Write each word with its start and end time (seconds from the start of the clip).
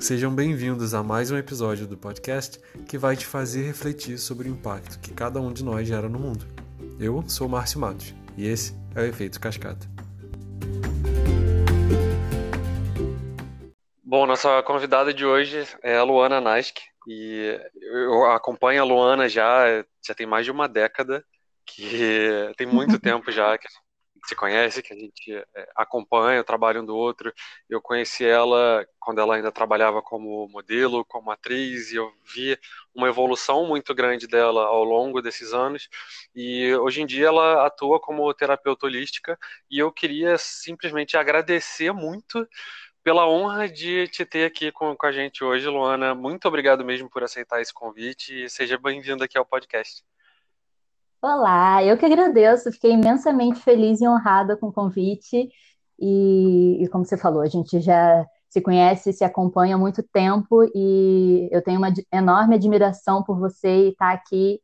Sejam 0.00 0.34
bem-vindos 0.34 0.94
a 0.94 1.02
mais 1.02 1.30
um 1.30 1.36
episódio 1.36 1.86
do 1.86 1.94
podcast 1.94 2.58
que 2.88 2.96
vai 2.96 3.14
te 3.14 3.26
fazer 3.26 3.66
refletir 3.66 4.16
sobre 4.16 4.48
o 4.48 4.50
impacto 4.50 4.98
que 4.98 5.12
cada 5.12 5.38
um 5.38 5.52
de 5.52 5.62
nós 5.62 5.86
gera 5.86 6.08
no 6.08 6.18
mundo. 6.18 6.46
Eu 6.98 7.22
sou 7.28 7.46
Márcio 7.46 7.78
Matos 7.78 8.14
e 8.34 8.48
esse 8.48 8.74
é 8.96 9.02
o 9.02 9.04
Efeito 9.04 9.38
Cascata. 9.38 9.86
Bom, 14.02 14.24
nossa 14.24 14.62
convidada 14.62 15.12
de 15.12 15.26
hoje 15.26 15.68
é 15.82 15.98
a 15.98 16.02
Luana 16.02 16.40
Nask 16.40 16.78
e 17.06 17.60
eu 17.82 18.24
acompanho 18.24 18.80
a 18.80 18.86
Luana 18.86 19.28
já, 19.28 19.84
já 20.02 20.14
tem 20.14 20.26
mais 20.26 20.46
de 20.46 20.50
uma 20.50 20.66
década, 20.66 21.22
que 21.66 22.50
tem 22.56 22.66
muito 22.66 22.98
tempo 22.98 23.30
já 23.30 23.58
que 23.58 23.68
se 24.24 24.34
conhece, 24.34 24.82
que 24.82 24.92
a 24.92 24.96
gente 24.96 25.32
é, 25.34 25.68
acompanha 25.76 26.40
o 26.40 26.44
trabalho 26.44 26.82
um 26.82 26.84
do 26.84 26.96
outro. 26.96 27.32
Eu 27.68 27.80
conheci 27.80 28.24
ela 28.24 28.86
quando 28.98 29.20
ela 29.20 29.36
ainda 29.36 29.52
trabalhava 29.52 30.02
como 30.02 30.48
modelo, 30.48 31.04
como 31.04 31.30
atriz, 31.30 31.92
e 31.92 31.96
eu 31.96 32.12
vi 32.34 32.58
uma 32.94 33.08
evolução 33.08 33.66
muito 33.66 33.94
grande 33.94 34.26
dela 34.26 34.64
ao 34.66 34.84
longo 34.84 35.22
desses 35.22 35.52
anos. 35.52 35.88
E 36.34 36.74
hoje 36.76 37.02
em 37.02 37.06
dia 37.06 37.28
ela 37.28 37.66
atua 37.66 38.00
como 38.00 38.32
terapeuta 38.34 38.86
holística, 38.86 39.38
e 39.70 39.78
eu 39.78 39.92
queria 39.92 40.36
simplesmente 40.38 41.16
agradecer 41.16 41.92
muito 41.92 42.46
pela 43.02 43.28
honra 43.28 43.68
de 43.68 44.08
te 44.08 44.24
ter 44.26 44.44
aqui 44.44 44.70
com, 44.72 44.94
com 44.96 45.06
a 45.06 45.12
gente 45.12 45.42
hoje, 45.42 45.66
Luana. 45.68 46.14
Muito 46.14 46.46
obrigado 46.46 46.84
mesmo 46.84 47.08
por 47.08 47.22
aceitar 47.22 47.60
esse 47.60 47.72
convite 47.72 48.44
e 48.44 48.50
seja 48.50 48.78
bem-vinda 48.78 49.24
aqui 49.24 49.38
ao 49.38 49.46
podcast. 49.46 50.09
Olá, 51.22 51.84
eu 51.84 51.98
que 51.98 52.06
agradeço, 52.06 52.72
fiquei 52.72 52.92
imensamente 52.92 53.60
feliz 53.60 54.00
e 54.00 54.08
honrada 54.08 54.56
com 54.56 54.68
o 54.68 54.72
convite. 54.72 55.50
E, 55.98 56.82
e, 56.82 56.88
como 56.88 57.04
você 57.04 57.18
falou, 57.18 57.42
a 57.42 57.46
gente 57.46 57.78
já 57.78 58.24
se 58.48 58.62
conhece, 58.62 59.12
se 59.12 59.22
acompanha 59.22 59.74
há 59.74 59.78
muito 59.78 60.02
tempo 60.02 60.64
e 60.74 61.46
eu 61.52 61.62
tenho 61.62 61.78
uma 61.78 61.92
enorme 62.10 62.54
admiração 62.54 63.22
por 63.22 63.38
você 63.38 63.68
e 63.68 63.88
estar 63.90 64.08
tá 64.08 64.12
aqui. 64.14 64.62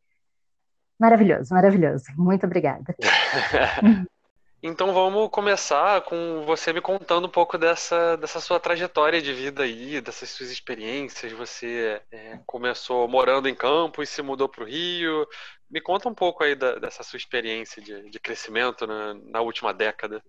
Maravilhoso, 0.99 1.53
maravilhoso. 1.53 2.07
Muito 2.17 2.47
obrigada. 2.47 2.97
Então 4.63 4.93
vamos 4.93 5.31
começar 5.31 6.01
com 6.01 6.43
você 6.45 6.73
me 6.73 6.81
contando 6.81 7.27
um 7.27 7.31
pouco 7.31 7.57
dessa, 7.57 8.17
dessa 8.17 8.41
sua 8.41 8.59
trajetória 8.59 9.23
de 9.23 9.33
vida 9.33 9.63
aí, 9.63 10.01
dessas 10.01 10.31
suas 10.31 10.51
experiências. 10.51 11.31
Você 11.35 12.01
é, 12.11 12.41
começou 12.45 13.07
morando 13.07 13.49
em 13.49 13.55
Campos, 13.55 14.09
e 14.09 14.13
se 14.13 14.23
mudou 14.23 14.49
para 14.49 14.65
o 14.65 14.67
Rio. 14.67 15.25
Me 15.71 15.81
conta 15.81 16.09
um 16.09 16.15
pouco 16.15 16.45
aí 16.45 16.55
da, 16.55 16.77
dessa 16.77 17.03
sua 17.03 17.17
experiência 17.17 17.83
de, 17.83 18.11
de 18.11 18.21
crescimento 18.21 18.87
na, 18.87 19.15
na, 19.15 19.41
última 19.41 19.75
década. 19.75 20.23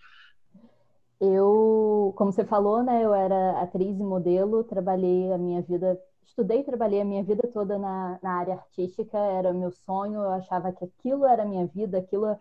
Eu, 1.19 2.13
como 2.16 2.31
você 2.31 2.43
falou, 2.43 2.83
né, 2.83 3.03
eu 3.03 3.13
era 3.13 3.61
atriz 3.61 3.99
e 3.99 4.03
modelo, 4.03 4.63
trabalhei 4.63 5.31
a 5.31 5.38
minha 5.38 5.61
vida, 5.61 5.99
estudei 6.25 6.59
e 6.59 6.63
trabalhei 6.63 7.02
a 7.02 7.05
minha 7.05 7.23
vida 7.23 7.47
toda 7.52 7.77
na, 7.77 8.19
na 8.21 8.31
área 8.33 8.53
artística, 8.55 9.17
era 9.17 9.53
meu 9.53 9.71
sonho, 9.71 10.21
eu 10.21 10.31
achava 10.31 10.71
que 10.71 10.85
aquilo 10.85 11.25
era 11.25 11.43
a 11.43 11.45
minha 11.45 11.65
vida, 11.67 11.97
aquilo 11.97 12.38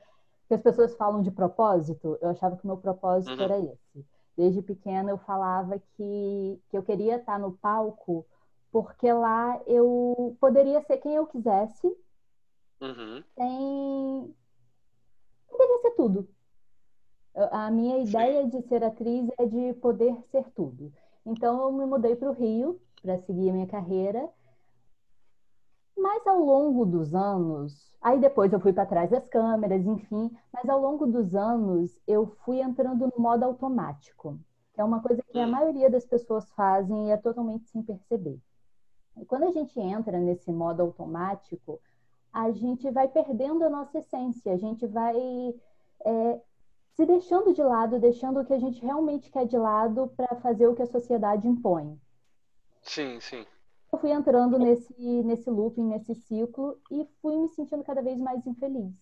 que 0.49 0.55
as 0.55 0.63
pessoas 0.63 0.95
falam 0.95 1.23
de 1.23 1.31
propósito, 1.31 2.19
eu 2.21 2.31
achava 2.31 2.57
que 2.57 2.65
o 2.65 2.67
meu 2.67 2.77
propósito 2.77 3.33
uhum. 3.33 3.43
era 3.43 3.59
esse. 3.59 4.07
Desde 4.37 4.61
pequena 4.61 5.11
eu 5.11 5.19
falava 5.19 5.81
que, 5.97 6.61
que 6.69 6.77
eu 6.77 6.83
queria 6.83 7.17
estar 7.17 7.39
no 7.39 7.53
palco 7.53 8.27
porque 8.71 9.11
lá 9.11 9.59
eu 9.67 10.37
poderia 10.39 10.83
ser 10.83 10.99
quem 10.99 11.15
eu 11.15 11.27
quisesse, 11.27 11.91
uhum. 12.81 13.23
sem... 13.35 14.35
Poderia 15.49 15.79
ser 15.83 15.91
tudo. 15.93 16.29
A 17.51 17.71
minha 17.71 17.99
ideia 17.99 18.47
de 18.47 18.63
ser 18.63 18.83
atriz 18.83 19.29
é 19.39 19.47
de 19.47 19.75
poder 19.75 20.21
ser 20.31 20.45
tudo. 20.51 20.93
Então 21.25 21.63
eu 21.63 21.73
me 21.73 21.85
mudei 21.85 22.17
para 22.17 22.31
o 22.31 22.35
Rio 22.35 22.81
para 23.03 23.19
seguir 23.19 23.51
a 23.51 23.53
minha 23.53 23.67
carreira 23.67 24.31
mas 25.97 26.27
ao 26.27 26.39
longo 26.39 26.85
dos 26.85 27.15
anos, 27.15 27.97
aí 28.03 28.21
depois 28.21 28.53
eu 28.53 28.61
fui 28.61 28.73
para 28.73 28.87
trás 28.87 29.11
das 29.11 29.27
câmeras, 29.29 29.85
enfim, 29.85 30.31
mas 30.53 30.69
ao 30.69 30.81
longo 30.81 31.07
dos 31.07 31.35
anos 31.35 31.99
eu 32.07 32.27
fui 32.45 32.61
entrando 32.61 33.07
no 33.07 33.23
modo 33.23 33.45
automático, 33.45 34.39
que 34.75 34.81
é 34.81 34.85
uma 34.85 35.01
coisa 35.01 35.23
que 35.23 35.39
a 35.39 35.47
maioria 35.47 35.91
das 35.91 36.05
pessoas 36.05 36.49
fazem 36.51 37.09
e 37.09 37.11
é 37.11 37.17
totalmente 37.17 37.69
sem 37.71 37.83
perceber. 37.83 38.39
E 39.17 39.25
quando 39.25 39.45
a 39.45 39.51
gente 39.51 39.81
entra 39.81 40.21
nesse 40.21 40.53
modo 40.53 40.83
automático, 40.83 41.81
a 42.37 42.51
gente 42.51 42.91
vai 42.91 43.09
perdendo 43.09 43.65
a 43.65 43.71
nossa 43.71 43.99
essência, 43.99 44.53
a 44.53 44.57
gente 44.57 44.87
vai 44.87 45.17
é, 46.05 46.41
se 46.95 47.07
deixando 47.07 47.53
de 47.53 47.63
lado, 47.63 47.99
deixando 47.99 48.41
o 48.41 48.45
que 48.45 48.53
a 48.53 48.59
gente 48.59 48.81
realmente 48.81 49.31
quer 49.31 49.47
de 49.47 49.57
lado 49.57 50.13
para 50.17 50.37
fazer 50.37 50.67
o 50.67 50.75
que 50.75 50.83
a 50.83 50.87
sociedade 50.87 51.49
impõe. 51.49 51.99
Sim, 52.83 53.19
sim 53.21 53.45
eu 53.93 53.99
fui 53.99 54.11
entrando 54.11 54.59
nesse, 54.59 54.95
nesse 55.23 55.49
looping, 55.49 55.85
nesse 55.85 56.15
ciclo, 56.15 56.79
e 56.91 57.07
fui 57.23 57.37
me 57.37 57.49
sentindo 57.49 57.83
cada 57.83 58.03
vez 58.03 58.19
mais 58.19 58.47
infeliz. 58.47 58.95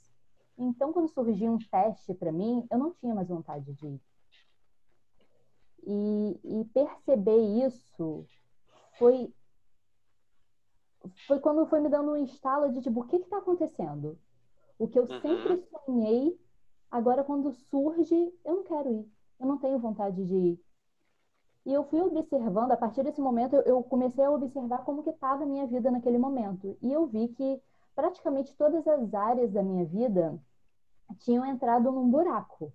Então, 0.56 0.93
quando 0.93 1.09
surgiu 1.09 1.53
um 1.53 1.59
teste 1.59 2.15
para 2.15 2.31
mim, 2.31 2.65
eu 2.71 2.78
não 2.78 2.93
tinha 2.93 3.15
mais 3.15 3.28
vontade 3.28 3.72
de 3.72 3.87
ir. 3.87 4.01
E, 5.87 6.41
e 6.45 6.65
perceber 6.66 7.39
isso 7.66 8.25
foi 8.99 9.34
foi 11.26 11.38
quando 11.41 11.66
foi 11.66 11.81
me 11.81 11.88
dando 11.88 12.12
um 12.12 12.16
estalo 12.16 12.72
de 12.72 12.81
tipo, 12.81 13.00
o 13.00 13.04
que 13.04 13.16
está 13.16 13.38
acontecendo? 13.38 14.19
O 14.78 14.88
que 14.88 14.98
eu 14.98 15.04
uhum. 15.04 15.20
sempre 15.20 15.62
sonhei, 15.84 16.41
agora 16.91 17.25
quando 17.25 17.53
surge, 17.53 18.32
eu 18.44 18.56
não 18.56 18.62
quero 18.65 18.91
ir. 18.91 19.12
Eu 19.38 19.47
não 19.47 19.59
tenho 19.59 19.78
vontade 19.78 20.25
de 20.25 20.34
ir. 20.34 20.65
E 21.66 21.72
eu 21.72 21.84
fui 21.84 22.00
observando, 22.00 22.72
a 22.72 22.76
partir 22.76 23.03
desse 23.03 23.20
momento, 23.20 23.56
eu 23.56 23.82
comecei 23.82 24.25
a 24.25 24.31
observar 24.31 24.84
como 24.84 25.03
que 25.03 25.10
estava 25.10 25.44
a 25.44 25.47
minha 25.47 25.66
vida 25.66 25.91
naquele 25.91 26.19
momento. 26.19 26.76
E 26.82 26.92
eu 26.92 27.06
vi 27.06 27.28
que 27.28 27.60
praticamente 27.94 28.54
todas 28.56 28.86
as 28.86 29.15
áreas 29.15 29.50
da 29.50 29.62
minha 29.62 29.84
vida 29.84 30.38
tinham 31.21 31.44
entrado 31.47 31.91
num 31.91 32.10
buraco. 32.10 32.72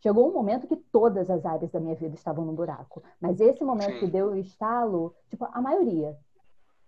Chegou 0.00 0.28
um 0.28 0.32
momento 0.32 0.68
que 0.68 0.76
todas 0.76 1.28
as 1.30 1.44
áreas 1.44 1.70
da 1.72 1.80
minha 1.80 1.96
vida 1.96 2.14
estavam 2.14 2.44
num 2.44 2.54
buraco. 2.54 3.02
Mas 3.20 3.40
esse 3.40 3.64
momento 3.64 3.94
Sim. 3.94 4.00
que 4.00 4.06
deu 4.06 4.28
o 4.28 4.36
estalo, 4.36 5.14
tipo, 5.28 5.44
a 5.50 5.60
maioria. 5.60 6.16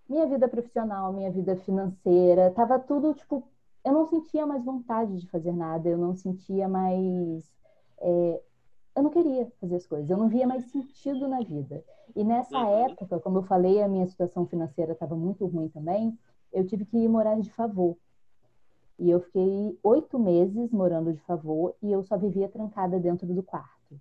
Minha 0.08 0.26
vida 0.26 0.48
profissional, 0.48 1.12
minha 1.12 1.30
vida 1.30 1.56
financeira, 1.56 2.50
tava 2.52 2.78
tudo, 2.78 3.12
tipo, 3.14 3.46
eu 3.84 3.92
não 3.92 4.06
sentia 4.06 4.46
mais 4.46 4.64
vontade 4.64 5.18
de 5.18 5.28
fazer 5.28 5.52
nada, 5.52 5.88
eu 5.88 5.98
não 5.98 6.14
sentia 6.14 6.68
mais 6.68 7.44
é, 8.00 8.40
eu 8.98 9.02
não 9.02 9.10
queria 9.10 9.50
fazer 9.60 9.76
as 9.76 9.86
coisas, 9.86 10.10
eu 10.10 10.16
não 10.16 10.28
via 10.28 10.46
mais 10.46 10.64
sentido 10.70 11.28
na 11.28 11.40
vida. 11.40 11.84
E 12.16 12.24
nessa 12.24 12.58
uhum. 12.58 12.84
época, 12.86 13.20
como 13.20 13.38
eu 13.38 13.42
falei, 13.44 13.80
a 13.80 13.88
minha 13.88 14.06
situação 14.06 14.44
financeira 14.46 14.92
estava 14.92 15.14
muito 15.14 15.46
ruim 15.46 15.68
também, 15.68 16.18
eu 16.52 16.66
tive 16.66 16.84
que 16.84 16.96
ir 16.96 17.08
morar 17.08 17.38
de 17.38 17.50
favor. 17.52 17.96
E 18.98 19.08
eu 19.08 19.20
fiquei 19.20 19.78
oito 19.84 20.18
meses 20.18 20.72
morando 20.72 21.12
de 21.12 21.20
favor 21.20 21.74
e 21.80 21.92
eu 21.92 22.02
só 22.02 22.16
vivia 22.16 22.48
trancada 22.48 22.98
dentro 22.98 23.26
do 23.32 23.42
quarto, 23.42 24.00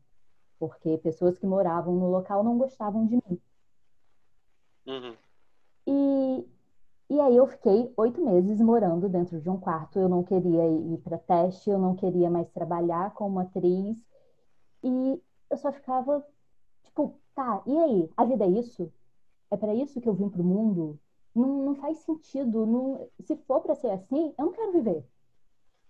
porque 0.57 0.97
pessoas 0.97 1.37
que 1.37 1.45
moravam 1.45 1.93
no 1.95 2.09
local 2.09 2.43
não 2.43 2.57
gostavam 2.57 3.05
de 3.05 3.17
mim. 3.17 3.39
Uhum. 4.87 5.15
E, 5.87 6.45
e 7.09 7.19
aí 7.21 7.37
eu 7.37 7.47
fiquei 7.47 7.91
oito 7.95 8.23
meses 8.23 8.59
morando 8.59 9.07
dentro 9.07 9.39
de 9.39 9.49
um 9.49 9.57
quarto. 9.57 9.97
Eu 9.97 10.09
não 10.09 10.23
queria 10.23 10.67
ir 10.67 10.97
para 10.97 11.17
teste, 11.17 11.69
eu 11.69 11.79
não 11.79 11.95
queria 11.95 12.29
mais 12.29 12.49
trabalhar 12.51 13.13
como 13.13 13.39
atriz 13.39 13.97
e 14.83 15.21
eu 15.49 15.57
só 15.57 15.71
ficava, 15.71 16.25
tipo, 16.83 17.17
tá, 17.33 17.63
e 17.65 17.77
aí? 17.77 18.09
A 18.17 18.25
vida 18.25 18.45
é 18.45 18.49
isso? 18.49 18.91
É 19.49 19.55
para 19.55 19.73
isso 19.73 20.01
que 20.01 20.09
eu 20.09 20.13
vim 20.13 20.29
pro 20.29 20.43
mundo? 20.43 20.99
Não, 21.33 21.65
não 21.65 21.75
faz 21.75 21.99
sentido. 21.99 22.65
Não... 22.65 23.07
Se 23.21 23.35
for 23.37 23.61
para 23.61 23.75
ser 23.75 23.91
assim, 23.91 24.33
eu 24.37 24.45
não 24.45 24.51
quero 24.51 24.73
viver. 24.73 25.05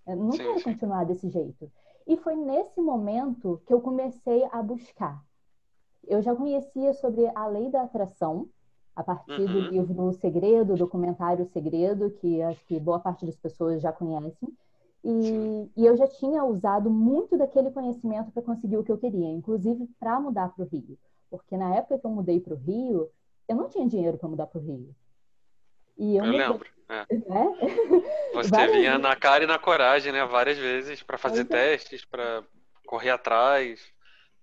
Eu 0.05 0.15
não 0.15 0.31
sim, 0.31 0.37
quero 0.37 0.59
sim. 0.59 0.63
continuar 0.63 1.05
desse 1.05 1.27
jeito. 1.29 1.71
E 2.05 2.15
foi 2.17 2.35
nesse 2.35 2.79
momento 2.79 3.61
que 3.65 3.73
eu 3.73 3.81
comecei 3.81 4.47
a 4.51 4.61
buscar. 4.61 5.25
Eu 6.07 6.21
já 6.21 6.33
conhecia 6.35 6.93
sobre 6.93 7.27
a 7.35 7.47
lei 7.47 7.69
da 7.69 7.81
atração, 7.81 8.47
a 8.97 9.03
partir 9.03 9.41
uhum. 9.41 9.45
do 9.45 9.59
livro 9.69 10.13
Segredo, 10.13 10.75
documentário 10.75 11.45
Segredo, 11.45 12.09
que 12.19 12.41
acho 12.41 12.65
que 12.65 12.79
boa 12.79 12.99
parte 12.99 13.27
das 13.27 13.35
pessoas 13.35 13.79
já 13.79 13.91
conhecem. 13.91 14.49
E, 15.03 15.69
e, 15.77 15.85
eu 15.85 15.95
já 15.95 16.07
tinha 16.07 16.43
usado 16.43 16.89
muito 16.89 17.37
daquele 17.37 17.69
conhecimento 17.69 18.31
para 18.31 18.41
conseguir 18.41 18.75
o 18.75 18.83
que 18.83 18.91
eu 18.91 18.97
queria, 18.97 19.27
inclusive 19.27 19.87
para 19.99 20.19
mudar 20.19 20.49
para 20.49 20.65
o 20.65 20.67
Rio. 20.67 20.97
Porque 21.29 21.55
na 21.55 21.75
época 21.75 21.99
que 21.99 22.05
eu 22.07 22.09
mudei 22.09 22.39
para 22.39 22.55
o 22.55 22.57
Rio, 22.57 23.07
eu 23.47 23.55
não 23.55 23.69
tinha 23.69 23.87
dinheiro 23.87 24.17
para 24.17 24.27
mudar 24.27 24.47
para 24.47 24.59
o 24.59 24.63
Rio. 24.63 24.95
E 25.95 26.17
eu, 26.17 26.25
eu 26.25 26.31
mudei... 26.31 26.47
lembro. 26.47 26.69
É. 26.89 27.05
É? 28.33 28.33
Você 28.33 28.49
Várias 28.49 28.71
vinha 28.75 28.91
vezes. 28.91 29.01
na 29.03 29.15
cara 29.15 29.43
e 29.43 29.47
na 29.47 29.59
coragem, 29.59 30.11
né? 30.11 30.25
Várias 30.25 30.57
vezes 30.57 31.03
para 31.03 31.19
fazer 31.19 31.45
testes, 31.45 32.03
para 32.03 32.43
correr 32.87 33.11
atrás. 33.11 33.79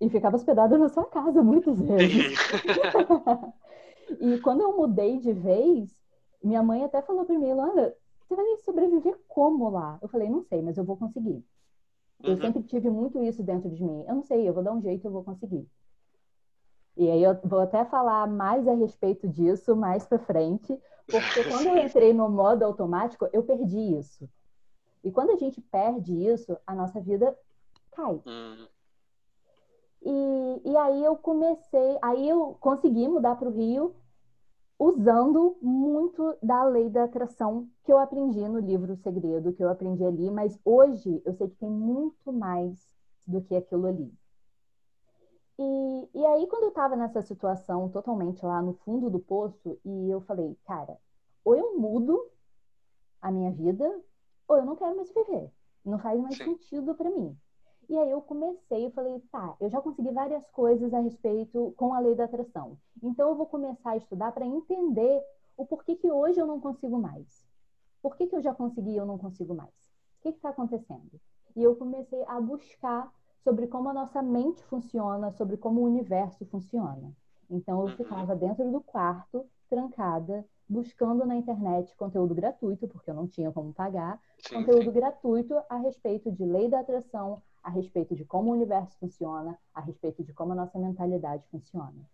E 0.01 0.09
ficava 0.09 0.37
hospedado 0.37 0.79
na 0.79 0.89
sua 0.89 1.07
casa 1.07 1.43
muitas 1.43 1.81
vezes. 1.81 2.39
e 4.21 4.41
quando 4.41 4.63
eu 4.63 4.77
mudei 4.77 5.19
de 5.19 5.33
vez, 5.33 5.95
minha 6.43 6.63
mãe 6.63 6.85
até 6.85 7.01
falou 7.03 7.25
para 7.25 7.39
mim, 7.39 7.53
Luana, 7.53 7.95
você 8.21 8.35
vai 8.35 8.57
sobreviver 8.59 9.19
como 9.29 9.69
lá? 9.71 9.99
Eu 10.01 10.09
falei, 10.09 10.29
não 10.29 10.43
sei, 10.43 10.63
mas 10.63 10.77
eu 10.77 10.85
vou 10.85 10.97
conseguir. 10.97 11.45
Eu 12.23 12.31
uhum. 12.31 12.41
sempre 12.41 12.63
tive 12.63 12.89
muito 12.91 13.23
isso 13.23 13.43
dentro 13.43 13.71
de 13.71 13.83
mim. 13.83 14.05
Eu 14.07 14.15
não 14.15 14.23
sei, 14.23 14.49
eu 14.49 14.55
vou 14.55 14.63
dar 14.63 14.73
um 14.73 14.81
jeito, 14.81 15.07
eu 15.07 15.11
vou 15.13 15.23
conseguir. 15.23 15.69
E 16.97 17.11
aí 17.11 17.23
eu 17.23 17.39
vou 17.43 17.61
até 17.61 17.85
falar 17.85 18.27
mais 18.27 18.67
a 18.69 18.75
respeito 18.75 19.29
disso 19.29 19.75
mais 19.75 20.07
para 20.07 20.19
frente, 20.19 20.79
porque 21.07 21.45
quando 21.51 21.67
eu 21.67 21.79
entrei 21.79 22.13
no 22.13 22.29
modo 22.29 22.65
automático, 22.65 23.29
eu 23.33 23.43
perdi 23.43 23.99
isso. 23.99 24.29
E 25.03 25.11
quando 25.11 25.31
a 25.31 25.37
gente 25.37 25.61
perde 25.61 26.15
isso, 26.15 26.57
a 26.67 26.75
nossa 26.75 27.01
vida 27.01 27.37
cai. 27.93 28.23
Hum. 28.27 28.67
E, 30.05 30.71
e 30.71 30.77
aí 30.77 31.03
eu 31.05 31.17
comecei, 31.17 31.99
aí 32.03 32.29
eu 32.29 32.57
consegui 32.61 33.09
mudar 33.09 33.37
para 33.37 33.49
o 33.49 33.53
Rio 33.53 33.95
usando 34.79 35.57
muito 35.63 36.37
da 36.43 36.65
lei 36.65 36.91
da 36.91 37.05
atração 37.05 37.69
que 37.85 37.93
eu 37.93 37.99
aprendi 37.99 38.47
no 38.49 38.59
livro 38.59 38.97
Segredo, 38.97 39.53
que 39.53 39.63
eu 39.65 39.69
aprendi 39.69 40.05
ali, 40.05 40.31
mas 40.31 40.59
hoje 40.65 41.23
eu 41.25 41.33
sei 41.35 41.49
que 41.49 41.57
tem 41.57 41.71
muito 41.71 42.33
mais 42.33 42.89
do 43.27 43.41
que 43.41 43.55
aquilo 43.57 43.87
ali. 43.87 44.13
E, 45.59 46.11
e 46.15 46.27
aí, 46.27 46.47
quando 46.49 46.65
eu 46.65 46.69
estava 46.71 46.97
nessa 46.97 47.23
situação 47.23 47.89
totalmente 47.89 48.45
lá 48.45 48.61
no 48.61 48.75
fundo 48.85 49.09
do 49.09 49.21
poço, 49.21 49.79
e 49.85 50.11
eu 50.11 50.21
falei, 50.21 50.57
cara, 50.65 50.99
ou 51.45 51.55
eu 51.55 51.79
mudo 51.79 52.29
a 53.21 53.31
minha 53.31 53.53
vida, 53.53 53.85
ou 54.49 54.57
eu 54.59 54.65
não 54.65 54.77
quero 54.77 54.97
mais 54.97 55.13
viver. 55.13 55.51
Não 55.85 55.99
faz 55.99 56.21
mais 56.21 56.37
Sim. 56.39 56.45
sentido 56.45 56.95
para 56.95 57.11
mim. 57.11 57.37
E 57.89 57.99
aí 57.99 58.11
eu 58.11 58.21
comecei, 58.23 58.87
eu 58.87 58.91
falei, 58.91 59.21
tá, 59.31 59.57
eu 59.61 59.69
já 59.69 59.81
consegui 59.81 60.11
várias 60.11 60.47
coisas 60.51 60.93
a 60.93 61.01
respeito 61.01 61.75
com 61.77 61.93
a 61.93 61.99
lei 61.99 62.15
da 62.15 62.25
atração. 62.25 62.79
Então 63.03 63.29
eu 63.29 63.35
vou 63.35 63.47
começar 63.47 63.91
a 63.91 63.97
estudar 63.97 64.33
para 64.33 64.47
entender 64.47 65.23
o 65.57 65.67
porquê 65.67 65.97
que 65.97 66.11
hoje 66.11 66.41
eu 66.41 66.47
não 66.47 66.61
consigo 66.61 66.99
mais. 66.99 67.45
Por 68.03 68.17
que, 68.17 68.27
que 68.27 68.37
eu 68.37 68.43
já 68.43 68.55
consegui 68.55 68.91
e 68.91 68.97
eu 68.97 69.07
não 69.07 69.19
consigo 69.19 69.55
mais? 69.55 69.71
O 70.19 70.23
que 70.23 70.29
está 70.31 70.51
acontecendo? 70.51 71.21
E 71.57 71.63
eu 71.63 71.77
comecei 71.77 72.23
a 72.27 72.41
buscar 72.41 73.13
sobre 73.43 73.67
como 73.67 73.89
a 73.89 73.95
nossa 73.95 74.23
mente 74.23 74.63
funciona, 74.65 75.31
sobre 75.33 75.57
como 75.57 75.81
o 75.81 75.85
universo 75.85 76.45
funciona. 76.47 77.13
Então 77.51 77.81
eu 77.81 77.87
uhum. 77.87 77.97
ficava 77.97 78.35
dentro 78.35 78.71
do 78.71 78.81
quarto, 78.81 79.47
trancada, 79.69 80.45
buscando 80.69 81.27
na 81.27 81.37
internet 81.37 81.95
conteúdo 81.97 82.35
gratuito, 82.35 82.89
porque 82.89 83.11
eu 83.11 83.15
não 83.15 83.29
tinha 83.29 83.53
como 83.53 83.73
pagar, 83.73 84.19
sim, 84.39 84.55
conteúdo 84.55 84.85
sim. 84.85 84.93
gratuito 84.93 85.55
a 85.69 85.77
respeito 85.77 86.33
de 86.33 86.45
lei 86.45 86.69
da 86.69 86.81
atração, 86.81 87.43
a 87.65 87.71
respeito 87.71 88.15
de 88.15 88.25
como 88.25 88.51
o 88.51 88.53
universo 88.53 88.97
funciona, 88.99 89.59
a 89.75 89.81
respeito 89.81 90.23
de 90.23 90.33
como 90.33 90.53
a 90.53 90.55
nossa 90.55 90.79
mentalidade 90.79 91.45
funciona. 91.51 92.09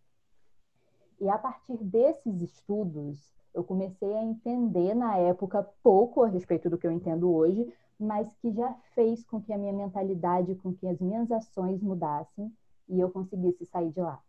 E 1.21 1.29
a 1.29 1.37
partir 1.37 1.77
desses 1.77 2.41
estudos, 2.41 3.35
eu 3.53 3.65
comecei 3.65 4.15
a 4.15 4.23
entender 4.23 4.95
na 4.95 5.19
época 5.19 5.69
pouco 5.83 6.23
a 6.23 6.29
respeito 6.29 6.71
do 6.71 6.79
que 6.79 6.87
eu 6.87 6.93
entendo 6.93 7.35
hoje, 7.35 7.71
mas 7.99 8.33
que 8.37 8.53
já 8.53 8.73
fez 8.95 9.25
com 9.25 9.43
que 9.43 9.53
a 9.53 9.59
minha 9.59 9.73
mentalidade, 9.73 10.55
com 10.55 10.73
que 10.73 10.87
as 10.87 10.99
minhas 11.01 11.31
ações 11.31 11.83
mudassem 11.83 12.51
e 12.89 12.99
eu 13.01 13.11
conseguisse 13.11 13.67
sair 13.67 13.91
de 13.91 14.01
lá. 14.01 14.23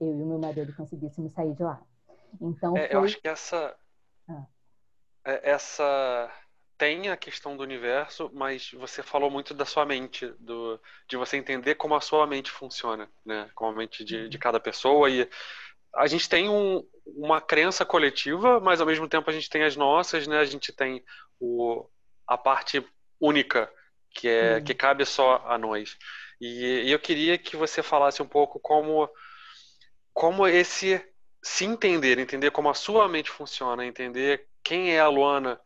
Eu 0.00 0.16
e 0.16 0.22
o 0.22 0.26
meu 0.26 0.38
marido 0.38 0.74
conseguíssemos 0.74 1.32
sair 1.32 1.52
de 1.52 1.62
lá. 1.62 1.82
Então, 2.40 2.76
é, 2.76 2.86
foi... 2.86 2.96
eu 2.96 3.04
acho 3.04 3.20
que 3.20 3.28
essa 3.28 3.76
ah. 4.28 4.46
É, 5.24 5.50
essa 5.50 6.30
tem 6.82 7.08
a 7.08 7.16
questão 7.16 7.56
do 7.56 7.62
universo, 7.62 8.28
mas 8.34 8.72
você 8.72 9.04
falou 9.04 9.30
muito 9.30 9.54
da 9.54 9.64
sua 9.64 9.86
mente, 9.86 10.26
do, 10.40 10.80
de 11.08 11.16
você 11.16 11.36
entender 11.36 11.76
como 11.76 11.94
a 11.94 12.00
sua 12.00 12.26
mente 12.26 12.50
funciona, 12.50 13.08
né? 13.24 13.48
Como 13.54 13.70
a 13.70 13.74
mente 13.76 14.02
de, 14.02 14.28
de 14.28 14.36
cada 14.36 14.58
pessoa. 14.58 15.08
E 15.08 15.30
a 15.94 16.08
gente 16.08 16.28
tem 16.28 16.48
um, 16.48 16.84
uma 17.06 17.40
crença 17.40 17.84
coletiva, 17.84 18.58
mas 18.58 18.80
ao 18.80 18.86
mesmo 18.88 19.06
tempo 19.06 19.30
a 19.30 19.32
gente 19.32 19.48
tem 19.48 19.62
as 19.62 19.76
nossas, 19.76 20.26
né? 20.26 20.40
A 20.40 20.44
gente 20.44 20.72
tem 20.72 21.04
o, 21.38 21.88
a 22.26 22.36
parte 22.36 22.84
única, 23.20 23.72
que, 24.10 24.26
é, 24.26 24.60
que 24.60 24.74
cabe 24.74 25.04
só 25.04 25.36
a 25.46 25.56
nós. 25.56 25.96
E, 26.40 26.82
e 26.86 26.90
eu 26.90 26.98
queria 26.98 27.38
que 27.38 27.56
você 27.56 27.80
falasse 27.80 28.20
um 28.20 28.26
pouco 28.26 28.58
como, 28.58 29.08
como 30.12 30.48
esse 30.48 31.00
se 31.40 31.64
entender, 31.64 32.18
entender 32.18 32.50
como 32.50 32.68
a 32.68 32.74
sua 32.74 33.08
mente 33.08 33.30
funciona, 33.30 33.86
entender 33.86 34.48
quem 34.64 34.96
é 34.96 34.98
a 34.98 35.06
Luana 35.06 35.60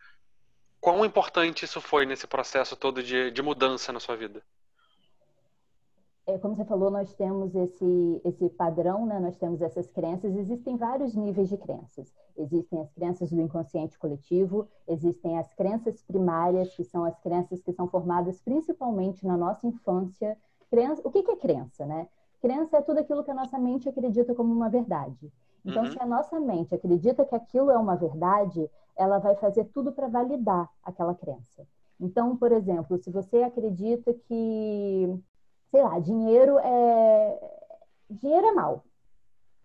Quão 0.87 1.05
importante 1.05 1.65
isso 1.65 1.81
foi 1.81 2.07
nesse 2.07 2.29
processo 2.29 2.77
todo 2.77 3.03
de, 3.03 3.33
de 3.33 3.43
mudança 3.43 3.93
na 3.93 3.99
sua 3.99 4.15
vida? 4.15 4.41
É, 6.25 6.39
como 6.39 6.55
você 6.55 6.65
falou, 6.65 6.93
nós 6.93 7.13
temos 7.13 7.53
esse, 7.57 8.21
esse 8.25 8.49
padrão, 8.51 9.05
né? 9.05 9.19
nós 9.19 9.37
temos 9.37 9.61
essas 9.61 9.91
crenças. 9.91 10.37
Existem 10.37 10.77
vários 10.77 11.13
níveis 11.17 11.49
de 11.49 11.57
crenças. 11.57 12.15
Existem 12.37 12.81
as 12.81 12.93
crenças 12.93 13.33
do 13.33 13.41
inconsciente 13.41 13.99
coletivo, 13.99 14.69
existem 14.87 15.37
as 15.41 15.53
crenças 15.55 16.05
primárias, 16.05 16.73
que 16.77 16.85
são 16.85 17.05
as 17.05 17.19
crenças 17.19 17.61
que 17.61 17.73
são 17.73 17.89
formadas 17.89 18.41
principalmente 18.41 19.27
na 19.27 19.37
nossa 19.37 19.67
infância. 19.67 20.39
Crença, 20.71 21.03
o 21.05 21.11
que, 21.11 21.25
que 21.25 21.33
é 21.33 21.37
crença? 21.37 21.85
Né? 21.85 22.07
Crença 22.41 22.77
é 22.77 22.81
tudo 22.81 23.01
aquilo 23.01 23.25
que 23.25 23.31
a 23.33 23.35
nossa 23.35 23.59
mente 23.59 23.89
acredita 23.89 24.37
como 24.37 24.55
uma 24.55 24.71
verdade. 24.71 25.33
Então, 25.67 25.83
uhum. 25.83 25.91
se 25.91 26.01
a 26.01 26.07
nossa 26.07 26.39
mente 26.39 26.75
acredita 26.75 27.25
que 27.25 27.35
aquilo 27.35 27.73
é 27.73 27.77
uma 27.77 27.97
verdade, 27.97 28.71
ela 28.97 29.19
vai 29.19 29.35
fazer 29.35 29.65
tudo 29.65 29.91
para 29.91 30.07
validar 30.07 30.71
aquela 30.83 31.13
crença. 31.13 31.67
Então, 32.01 32.37
por 32.37 32.53
exemplo, 32.53 32.97
se 32.99 33.11
você 33.11 33.43
acredita 33.43 34.15
que, 34.15 35.21
sei 35.71 35.83
lá, 35.83 35.99
dinheiro 35.99 36.57
é 36.59 37.53
dinheiro 38.09 38.47
é 38.47 38.53
mal. 38.53 38.85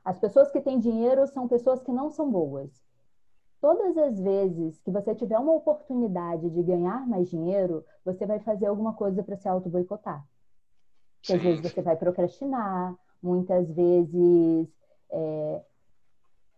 As 0.04 0.18
pessoas 0.18 0.52
que 0.52 0.60
têm 0.60 0.80
dinheiro 0.80 1.28
são 1.28 1.48
pessoas 1.48 1.84
que 1.84 1.92
não 1.92 2.10
são 2.10 2.32
boas. 2.32 2.72
Todas 3.62 3.96
as 3.96 4.20
vezes 4.20 4.80
que 4.80 4.90
você 4.90 5.14
tiver 5.14 5.38
uma 5.38 5.54
oportunidade 5.54 6.50
de 6.50 6.64
ganhar 6.64 7.08
mais 7.08 7.30
dinheiro, 7.30 7.86
você 8.04 8.26
vai 8.26 8.40
fazer 8.40 8.66
alguma 8.66 8.94
coisa 8.94 9.22
para 9.22 9.38
se 9.38 9.48
auto-boicotar. 9.48 10.26
Às 11.30 11.40
vezes 11.40 11.62
você 11.62 11.84
vai 11.84 11.96
procrastinar, 11.96 12.96
muitas 13.22 13.70
vezes 13.70 14.68
é, 15.12 15.62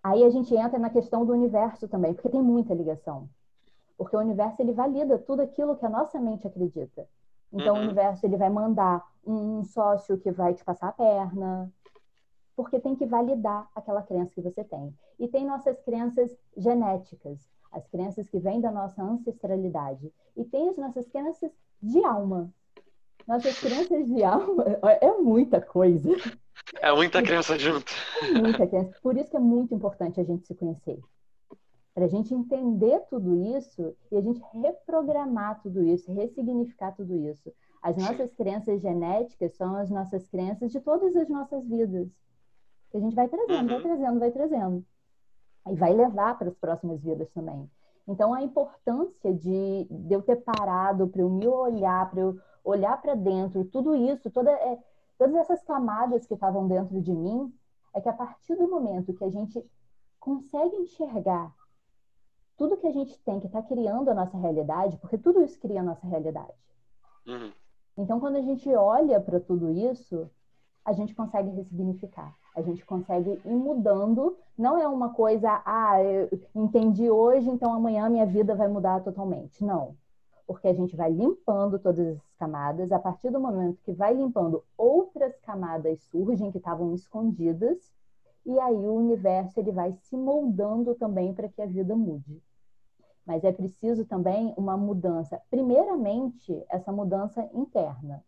Aí 0.03 0.23
a 0.23 0.29
gente 0.29 0.53
entra 0.53 0.77
na 0.77 0.89
questão 0.89 1.25
do 1.25 1.31
universo 1.31 1.87
também, 1.87 2.13
porque 2.13 2.29
tem 2.29 2.41
muita 2.41 2.73
ligação. 2.73 3.29
Porque 3.97 4.15
o 4.15 4.19
universo 4.19 4.61
ele 4.61 4.73
valida 4.73 5.17
tudo 5.17 5.41
aquilo 5.41 5.77
que 5.77 5.85
a 5.85 5.89
nossa 5.89 6.19
mente 6.19 6.45
acredita. 6.45 7.07
Então 7.51 7.75
uhum. 7.75 7.81
o 7.81 7.83
universo 7.83 8.25
ele 8.25 8.35
vai 8.35 8.49
mandar 8.49 9.01
um 9.25 9.63
sócio 9.63 10.17
que 10.17 10.31
vai 10.31 10.53
te 10.53 10.63
passar 10.65 10.89
a 10.89 10.91
perna, 10.91 11.71
porque 12.55 12.79
tem 12.79 12.95
que 12.95 13.05
validar 13.05 13.69
aquela 13.73 14.01
crença 14.01 14.33
que 14.33 14.41
você 14.41 14.63
tem. 14.63 14.93
E 15.17 15.27
tem 15.27 15.45
nossas 15.45 15.79
crenças 15.81 16.35
genéticas, 16.57 17.39
as 17.71 17.87
crenças 17.87 18.29
que 18.29 18.39
vêm 18.39 18.59
da 18.59 18.71
nossa 18.71 19.01
ancestralidade. 19.01 20.11
E 20.35 20.43
tem 20.43 20.69
as 20.69 20.77
nossas 20.77 21.07
crenças 21.07 21.51
de 21.81 22.03
alma. 22.03 22.51
Nossas 23.27 23.59
crenças 23.59 24.05
de 24.07 24.23
alma 24.23 24.63
é 25.01 25.11
muita 25.17 25.61
coisa. 25.61 26.09
É 26.81 26.91
muita 26.93 27.21
criança 27.21 27.57
junto. 27.57 27.91
É 28.21 28.41
muita 28.41 28.67
criança. 28.67 28.95
Por 29.01 29.17
isso 29.17 29.29
que 29.29 29.37
é 29.37 29.39
muito 29.39 29.73
importante 29.73 30.19
a 30.19 30.23
gente 30.23 30.45
se 30.45 30.55
conhecer. 30.55 30.99
Para 31.93 32.05
a 32.05 32.07
gente 32.07 32.33
entender 32.33 32.99
tudo 33.09 33.35
isso 33.57 33.95
e 34.11 34.17
a 34.17 34.21
gente 34.21 34.41
reprogramar 34.53 35.61
tudo 35.61 35.83
isso, 35.83 36.11
ressignificar 36.11 36.91
tudo 36.93 37.15
isso. 37.29 37.53
As 37.81 37.97
nossas 37.97 38.33
crenças 38.33 38.81
genéticas 38.81 39.55
são 39.55 39.75
as 39.75 39.89
nossas 39.89 40.27
crenças 40.27 40.71
de 40.71 40.79
todas 40.79 41.15
as 41.15 41.29
nossas 41.29 41.67
vidas. 41.67 42.07
Que 42.89 42.97
a 42.97 42.99
gente 42.99 43.15
vai 43.15 43.27
trazendo, 43.27 43.61
uhum. 43.61 43.67
vai 43.67 43.81
trazendo, 43.81 44.19
vai 44.19 44.31
trazendo. 44.31 44.85
E 45.69 45.75
vai 45.75 45.93
levar 45.93 46.37
para 46.37 46.47
as 46.47 46.57
próximas 46.57 47.01
vidas 47.01 47.29
também. 47.31 47.69
Então, 48.07 48.33
a 48.33 48.41
importância 48.41 49.33
de, 49.33 49.87
de 49.89 50.13
eu 50.13 50.21
ter 50.21 50.37
parado, 50.37 51.07
para 51.07 51.21
eu 51.21 51.29
me 51.29 51.47
olhar, 51.47 52.09
para 52.09 52.21
eu 52.21 52.39
olhar 52.63 53.01
para 53.01 53.15
dentro, 53.15 53.65
tudo 53.65 53.95
isso, 53.95 54.29
toda. 54.31 54.51
É, 54.51 54.79
todas 55.17 55.35
essas 55.35 55.63
camadas 55.63 56.25
que 56.25 56.33
estavam 56.33 56.67
dentro 56.67 57.01
de 57.01 57.13
mim, 57.13 57.53
é 57.93 58.01
que 58.01 58.09
a 58.09 58.13
partir 58.13 58.55
do 58.55 58.67
momento 58.67 59.13
que 59.13 59.23
a 59.23 59.29
gente 59.29 59.63
consegue 60.19 60.75
enxergar 60.77 61.53
tudo 62.57 62.77
que 62.77 62.87
a 62.87 62.91
gente 62.91 63.17
tem 63.19 63.39
que 63.39 63.47
está 63.47 63.61
criando 63.61 64.09
a 64.09 64.13
nossa 64.13 64.37
realidade, 64.37 64.97
porque 64.97 65.17
tudo 65.17 65.41
isso 65.43 65.59
cria 65.59 65.81
a 65.81 65.83
nossa 65.83 66.05
realidade. 66.07 66.53
Uhum. 67.27 67.51
Então, 67.97 68.19
quando 68.19 68.37
a 68.37 68.41
gente 68.41 68.69
olha 68.73 69.19
para 69.19 69.39
tudo 69.39 69.71
isso, 69.71 70.29
a 70.85 70.93
gente 70.93 71.13
consegue 71.13 71.49
ressignificar. 71.49 72.35
A 72.55 72.61
gente 72.61 72.85
consegue 72.85 73.41
ir 73.45 73.55
mudando. 73.55 74.37
Não 74.57 74.77
é 74.77 74.87
uma 74.87 75.13
coisa, 75.13 75.61
ah, 75.65 76.01
eu 76.01 76.29
entendi 76.55 77.09
hoje, 77.09 77.49
então 77.49 77.73
amanhã 77.73 78.09
minha 78.09 78.25
vida 78.25 78.55
vai 78.55 78.67
mudar 78.67 79.03
totalmente. 79.03 79.63
Não 79.63 79.95
porque 80.45 80.67
a 80.67 80.73
gente 80.73 80.95
vai 80.95 81.11
limpando 81.11 81.79
todas 81.79 82.05
essas 82.05 82.35
camadas. 82.37 82.91
A 82.91 82.99
partir 82.99 83.29
do 83.31 83.39
momento 83.39 83.81
que 83.83 83.93
vai 83.93 84.13
limpando, 84.13 84.63
outras 84.77 85.37
camadas 85.39 86.01
surgem 86.03 86.51
que 86.51 86.57
estavam 86.57 86.93
escondidas, 86.93 87.93
e 88.45 88.59
aí 88.59 88.75
o 88.75 88.93
universo 88.93 89.59
ele 89.59 89.71
vai 89.71 89.93
se 89.93 90.17
moldando 90.17 90.95
também 90.95 91.33
para 91.33 91.47
que 91.47 91.61
a 91.61 91.65
vida 91.65 91.95
mude. 91.95 92.41
Mas 93.25 93.43
é 93.43 93.51
preciso 93.51 94.05
também 94.05 94.53
uma 94.57 94.75
mudança. 94.75 95.41
Primeiramente, 95.49 96.61
essa 96.69 96.91
mudança 96.91 97.49
interna. 97.53 98.23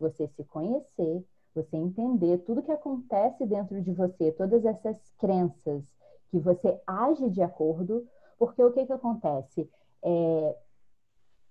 Você 0.00 0.26
se 0.28 0.44
conhecer, 0.44 1.22
você 1.54 1.76
entender 1.76 2.38
tudo 2.38 2.62
que 2.62 2.72
acontece 2.72 3.44
dentro 3.44 3.82
de 3.82 3.92
você, 3.92 4.32
todas 4.32 4.64
essas 4.64 4.98
crenças 5.18 5.84
que 6.30 6.38
você 6.38 6.80
age 6.86 7.28
de 7.30 7.42
acordo, 7.42 8.06
porque 8.38 8.62
o 8.62 8.72
que, 8.72 8.86
que 8.86 8.92
acontece? 8.92 9.68
É, 10.02 10.56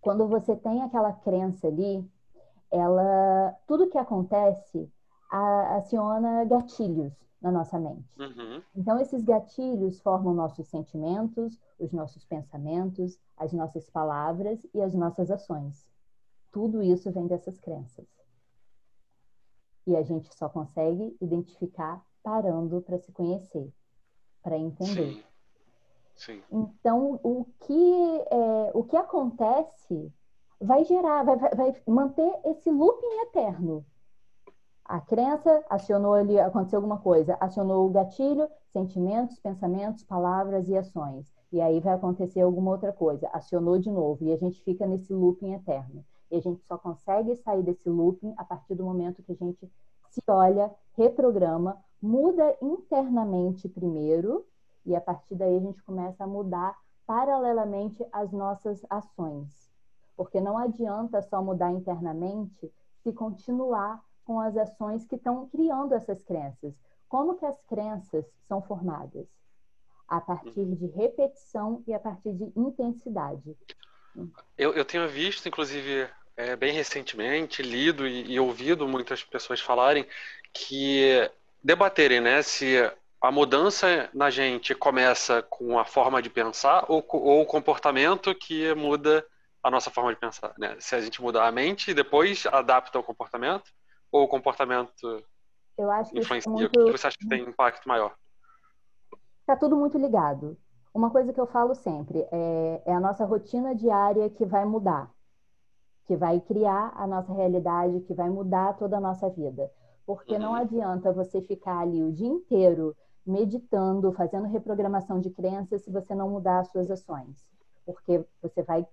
quando 0.02 0.28
você 0.28 0.56
tem 0.56 0.82
aquela 0.82 1.12
crença 1.12 1.68
ali, 1.68 2.10
ela, 2.72 3.56
tudo 3.68 3.90
que 3.90 3.98
acontece, 3.98 4.90
aciona 5.30 6.46
gatilhos 6.46 7.14
na 7.42 7.52
nossa 7.52 7.80
mente. 7.80 8.20
Uhum. 8.20 8.62
Então, 8.76 9.00
esses 9.00 9.24
gatilhos 9.24 10.00
formam 10.02 10.34
nossos 10.34 10.68
sentimentos, 10.68 11.60
os 11.80 11.92
nossos 11.92 12.26
pensamentos, 12.26 13.20
as 13.36 13.54
nossas 13.54 13.90
palavras 13.90 14.66
e 14.74 14.82
as 14.82 14.94
nossas 14.94 15.30
ações. 15.30 15.86
Tudo 16.52 16.82
isso 16.82 17.12
vem 17.12 17.28
dessas 17.28 17.60
crenças. 17.60 18.08
E 19.86 19.96
a 19.96 20.02
gente 20.02 20.36
só 20.36 20.50
consegue 20.50 21.16
identificar 21.22 22.04
parando 22.24 22.82
para 22.82 22.98
se 22.98 23.12
conhecer, 23.12 23.72
para 24.42 24.58
entender. 24.58 25.14
Sim. 25.14 25.24
Sim. 26.18 26.42
Então, 26.52 27.20
o 27.24 27.46
que, 27.60 28.26
é, 28.32 28.72
o 28.74 28.84
que 28.84 28.98
acontece 28.98 30.12
vai 30.60 30.84
gerar, 30.84 31.24
vai, 31.24 31.38
vai 31.38 31.76
manter 31.88 32.32
esse 32.44 32.70
looping 32.70 33.22
eterno 33.28 33.86
a 34.88 35.02
crença 35.02 35.66
acionou 35.70 36.14
ali, 36.14 36.40
aconteceu 36.40 36.78
alguma 36.78 36.98
coisa, 36.98 37.36
acionou 37.42 37.86
o 37.86 37.90
gatilho, 37.90 38.48
sentimentos, 38.72 39.38
pensamentos, 39.38 40.02
palavras 40.06 40.70
e 40.70 40.78
ações. 40.78 41.30
E 41.52 41.60
aí 41.60 41.82
vai 41.82 41.94
acontecer 41.94 42.40
alguma 42.40 42.72
outra 42.72 42.94
coisa, 42.94 43.28
acionou 43.34 43.78
de 43.78 43.92
novo, 43.92 44.24
e 44.24 44.32
a 44.32 44.38
gente 44.38 44.64
fica 44.64 44.88
nesse 44.88 45.14
looping 45.14 45.54
eterno. 45.54 46.06
E 46.32 46.38
a 46.38 46.40
gente 46.40 46.64
só 46.64 46.78
consegue 46.78 47.36
sair 47.36 47.64
desse 47.64 47.90
looping 47.90 48.34
a 48.38 48.46
partir 48.46 48.76
do 48.76 48.86
momento 48.86 49.22
que 49.24 49.34
a 49.34 49.36
gente 49.36 49.70
se 50.10 50.22
olha, 50.26 50.74
reprograma, 50.94 51.78
muda 52.02 52.56
internamente 52.62 53.68
primeiro, 53.68 54.46
e 54.88 54.96
a 54.96 55.02
partir 55.02 55.36
daí 55.36 55.58
a 55.58 55.60
gente 55.60 55.84
começa 55.84 56.24
a 56.24 56.28
mudar 56.28 56.76
paralelamente 57.06 58.04
as 58.12 58.32
nossas 58.32 58.84
ações. 58.90 59.70
Porque 60.16 60.42
não 60.42 60.58
adianta 60.58 61.22
só 61.22 61.44
mudar 61.44 61.72
internamente 61.72 62.72
se 63.04 63.14
continuar 63.14 64.02
com 64.26 64.40
as 64.40 64.58
ações 64.58 65.06
que 65.06 65.16
estão 65.16 65.48
criando 65.50 65.94
essas 65.94 66.24
crenças. 66.24 66.74
Como 67.08 67.36
que 67.36 67.46
as 67.46 67.62
crenças 67.64 68.26
são 68.48 68.62
formadas? 68.62 69.28
A 70.08 70.20
partir 70.20 70.66
de 70.66 70.88
repetição 70.88 71.84
e 71.86 71.94
a 71.94 72.00
partir 72.00 72.34
de 72.34 72.52
intensidade. 72.56 73.56
Eu, 74.58 74.74
eu 74.74 74.84
tenho 74.84 75.08
visto, 75.08 75.48
inclusive, 75.48 76.10
é, 76.36 76.56
bem 76.56 76.74
recentemente, 76.74 77.62
lido 77.62 78.08
e, 78.08 78.32
e, 78.32 78.40
ouvido 78.40 78.88
muitas 78.88 79.24
pessoas 79.24 79.60
falarem 79.60 80.08
que 80.54 81.30
debaterem, 81.64 82.22
né, 82.22 82.42
se 82.42 82.78
a 83.22 83.32
mudança 83.32 84.10
na 84.14 84.30
gente 84.30 84.76
começa 84.76 85.42
com 85.44 85.80
a 85.80 85.86
forma 85.86 86.22
de 86.22 86.30
pensar 86.30 86.86
ou, 86.88 87.04
ou 87.10 87.42
o 87.42 87.46
comportamento 87.46 88.34
que 88.36 88.74
muda 88.76 89.26
a 89.64 89.72
nossa 89.72 89.90
forma 89.90 90.14
de 90.14 90.20
pensar, 90.20 90.54
né? 90.58 90.78
Se 90.80 90.96
a 90.96 91.02
gente 91.02 91.22
mudar 91.22 91.48
a 91.48 91.52
mente 91.52 91.92
e 91.92 91.94
depois 91.94 92.46
adapta 92.46 93.00
o 93.00 93.04
comportamento, 93.04 93.72
ou 94.12 94.24
o 94.24 94.28
comportamento 94.28 95.24
eu 95.78 95.92
acho 95.92 96.12
que 96.12 96.20
influencia? 96.20 96.52
Muito... 96.52 96.80
O 96.80 96.86
que 96.86 96.92
você 96.92 97.08
acha 97.08 97.18
que 97.18 97.28
tem 97.28 97.44
impacto 97.44 97.88
maior? 97.88 98.16
Está 99.42 99.56
tudo 99.56 99.76
muito 99.76 99.98
ligado. 99.98 100.58
Uma 100.94 101.12
coisa 101.12 101.32
que 101.32 101.40
eu 101.40 101.46
falo 101.48 101.76
sempre 101.76 102.26
é, 102.32 102.82
é 102.86 102.94
a 102.94 103.00
nossa 103.00 103.26
rotina 103.26 103.76
diária 103.76 104.30
que 104.30 104.46
vai 104.46 104.66
mudar, 104.66 105.12
que 106.06 106.16
vai 106.16 106.40
criar 106.40 106.94
a 106.96 107.06
nossa 107.06 107.32
realidade, 107.34 108.02
que 108.02 108.14
vai 108.14 108.30
mudar 108.30 108.74
toda 108.78 108.98
a 108.98 109.02
nossa 109.02 109.30
vida. 109.30 109.72
Porque 110.06 110.34
uhum. 110.34 110.40
não 110.40 110.56
adianta 110.56 111.12
você 111.12 111.42
ficar 111.42 111.80
ali 111.80 112.04
o 112.04 112.12
dia 112.12 112.28
inteiro 112.28 112.96
meditando, 113.28 114.12
fazendo 114.14 114.48
reprogramação 114.48 115.20
de 115.20 115.30
crenças 115.30 115.84
se 115.84 115.92
você 115.92 116.16
não 116.16 116.30
mudar 116.30 116.60
as 116.60 116.70
suas 116.70 116.90
ações. 116.90 117.46
Porque 117.86 118.26
você 118.42 118.64
vai 118.64 118.88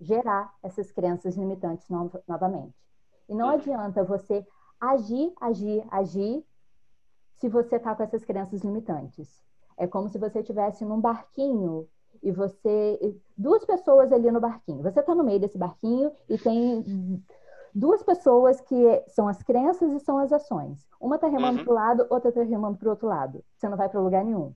gerar 0.00 0.54
essas 0.62 0.90
crenças 0.90 1.36
limitantes 1.36 1.88
no 1.88 2.10
novamente. 2.26 2.74
E 3.28 3.34
não 3.34 3.46
uhum. 3.46 3.52
adianta 3.52 4.02
você 4.04 4.46
agir, 4.80 5.32
agir, 5.40 5.84
agir, 5.90 6.44
se 7.36 7.48
você 7.48 7.76
está 7.76 7.94
com 7.94 8.02
essas 8.02 8.24
crenças 8.24 8.62
limitantes. 8.62 9.42
É 9.76 9.86
como 9.86 10.08
se 10.08 10.18
você 10.18 10.40
estivesse 10.40 10.84
num 10.84 11.00
barquinho 11.00 11.88
e 12.22 12.30
você. 12.30 13.16
Duas 13.36 13.64
pessoas 13.64 14.12
ali 14.12 14.30
no 14.30 14.40
barquinho. 14.40 14.82
Você 14.82 15.00
está 15.00 15.14
no 15.14 15.24
meio 15.24 15.40
desse 15.40 15.56
barquinho 15.56 16.12
e 16.28 16.36
tem 16.36 17.22
duas 17.74 18.02
pessoas 18.02 18.60
que 18.60 19.04
são 19.08 19.28
as 19.28 19.42
crenças 19.42 19.92
e 19.92 20.00
são 20.00 20.18
as 20.18 20.32
ações. 20.32 20.86
Uma 21.00 21.16
está 21.16 21.28
remando 21.28 21.58
uhum. 21.58 21.64
para 21.64 21.72
o 21.72 21.74
lado, 21.74 22.06
outra 22.10 22.28
está 22.28 22.42
remando 22.42 22.78
para 22.78 22.86
o 22.86 22.90
outro 22.90 23.08
lado. 23.08 23.44
Você 23.56 23.68
não 23.68 23.76
vai 23.76 23.88
para 23.88 24.00
lugar 24.00 24.24
nenhum. 24.24 24.52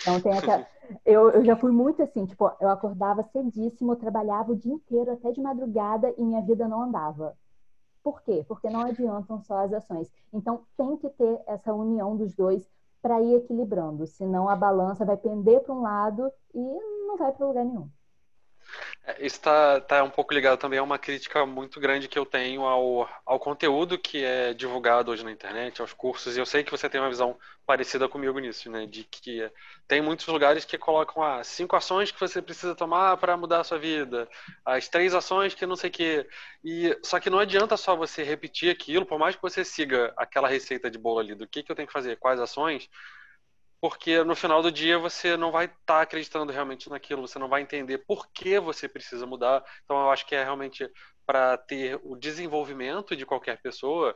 Então 0.00 0.20
tem 0.20 0.36
aquela. 0.36 0.66
Eu, 1.04 1.30
eu 1.30 1.44
já 1.44 1.56
fui 1.56 1.72
muito 1.72 2.02
assim, 2.02 2.26
tipo, 2.26 2.50
eu 2.60 2.68
acordava 2.68 3.22
cedíssimo, 3.22 3.96
trabalhava 3.96 4.52
o 4.52 4.56
dia 4.56 4.72
inteiro 4.72 5.12
até 5.12 5.32
de 5.32 5.40
madrugada 5.40 6.14
e 6.16 6.24
minha 6.24 6.42
vida 6.42 6.68
não 6.68 6.82
andava. 6.82 7.36
Por 8.02 8.22
quê? 8.22 8.44
Porque 8.46 8.68
não 8.68 8.82
adiantam 8.82 9.40
só 9.40 9.64
as 9.64 9.72
ações. 9.72 10.12
Então, 10.30 10.60
tem 10.76 10.96
que 10.98 11.08
ter 11.08 11.40
essa 11.46 11.72
união 11.72 12.14
dos 12.16 12.34
dois 12.34 12.68
para 13.00 13.20
ir 13.20 13.36
equilibrando, 13.36 14.06
senão 14.06 14.48
a 14.48 14.56
balança 14.56 15.04
vai 15.04 15.16
pender 15.16 15.60
para 15.60 15.74
um 15.74 15.82
lado 15.82 16.30
e 16.54 16.78
não 17.06 17.16
vai 17.16 17.32
para 17.32 17.46
lugar 17.46 17.64
nenhum. 17.64 17.88
É, 19.06 19.26
isso 19.26 19.36
está 19.36 19.80
tá 19.82 20.02
um 20.02 20.08
pouco 20.08 20.32
ligado 20.32 20.58
também 20.58 20.78
a 20.78 20.82
uma 20.82 20.98
crítica 20.98 21.44
muito 21.44 21.78
grande 21.78 22.08
que 22.08 22.18
eu 22.18 22.24
tenho 22.24 22.62
ao, 22.62 23.06
ao 23.26 23.38
conteúdo 23.38 23.98
que 23.98 24.24
é 24.24 24.54
divulgado 24.54 25.10
hoje 25.10 25.22
na 25.22 25.30
internet, 25.30 25.80
aos 25.82 25.92
cursos, 25.92 26.36
e 26.36 26.40
eu 26.40 26.46
sei 26.46 26.64
que 26.64 26.70
você 26.70 26.88
tem 26.88 26.98
uma 26.98 27.10
visão 27.10 27.38
parecida 27.66 28.08
comigo 28.08 28.38
nisso, 28.38 28.70
né? 28.70 28.86
De 28.86 29.04
que 29.04 29.50
tem 29.86 30.00
muitos 30.00 30.26
lugares 30.26 30.64
que 30.64 30.78
colocam 30.78 31.22
ah, 31.22 31.44
cinco 31.44 31.76
ações 31.76 32.10
que 32.10 32.18
você 32.20 32.40
precisa 32.40 32.74
tomar 32.74 33.18
para 33.18 33.36
mudar 33.36 33.60
a 33.60 33.64
sua 33.64 33.78
vida, 33.78 34.26
as 34.64 34.88
três 34.88 35.14
ações 35.14 35.54
que 35.54 35.66
não 35.66 35.76
sei 35.76 35.90
o 35.90 35.92
quê. 35.92 36.26
E, 36.64 36.98
só 37.02 37.20
que 37.20 37.28
não 37.28 37.38
adianta 37.38 37.76
só 37.76 37.94
você 37.94 38.22
repetir 38.22 38.70
aquilo, 38.70 39.04
por 39.04 39.18
mais 39.18 39.36
que 39.36 39.42
você 39.42 39.64
siga 39.66 40.14
aquela 40.16 40.48
receita 40.48 40.90
de 40.90 40.98
bolo 40.98 41.18
ali 41.18 41.34
do 41.34 41.46
que, 41.46 41.62
que 41.62 41.70
eu 41.70 41.76
tenho 41.76 41.86
que 41.88 41.92
fazer, 41.92 42.16
quais 42.16 42.40
ações, 42.40 42.88
porque 43.80 44.22
no 44.24 44.34
final 44.34 44.62
do 44.62 44.72
dia 44.72 44.98
você 44.98 45.36
não 45.36 45.52
vai 45.52 45.66
estar 45.66 45.78
tá 45.84 46.00
acreditando 46.00 46.52
realmente 46.52 46.88
naquilo, 46.88 47.26
você 47.26 47.38
não 47.38 47.48
vai 47.48 47.62
entender 47.62 47.98
por 47.98 48.28
que 48.28 48.58
você 48.58 48.88
precisa 48.88 49.26
mudar. 49.26 49.64
Então 49.84 49.96
eu 50.00 50.10
acho 50.10 50.26
que 50.26 50.34
é 50.34 50.42
realmente 50.42 50.90
para 51.26 51.56
ter 51.56 51.98
o 52.02 52.16
desenvolvimento 52.16 53.16
de 53.16 53.26
qualquer 53.26 53.60
pessoa, 53.60 54.14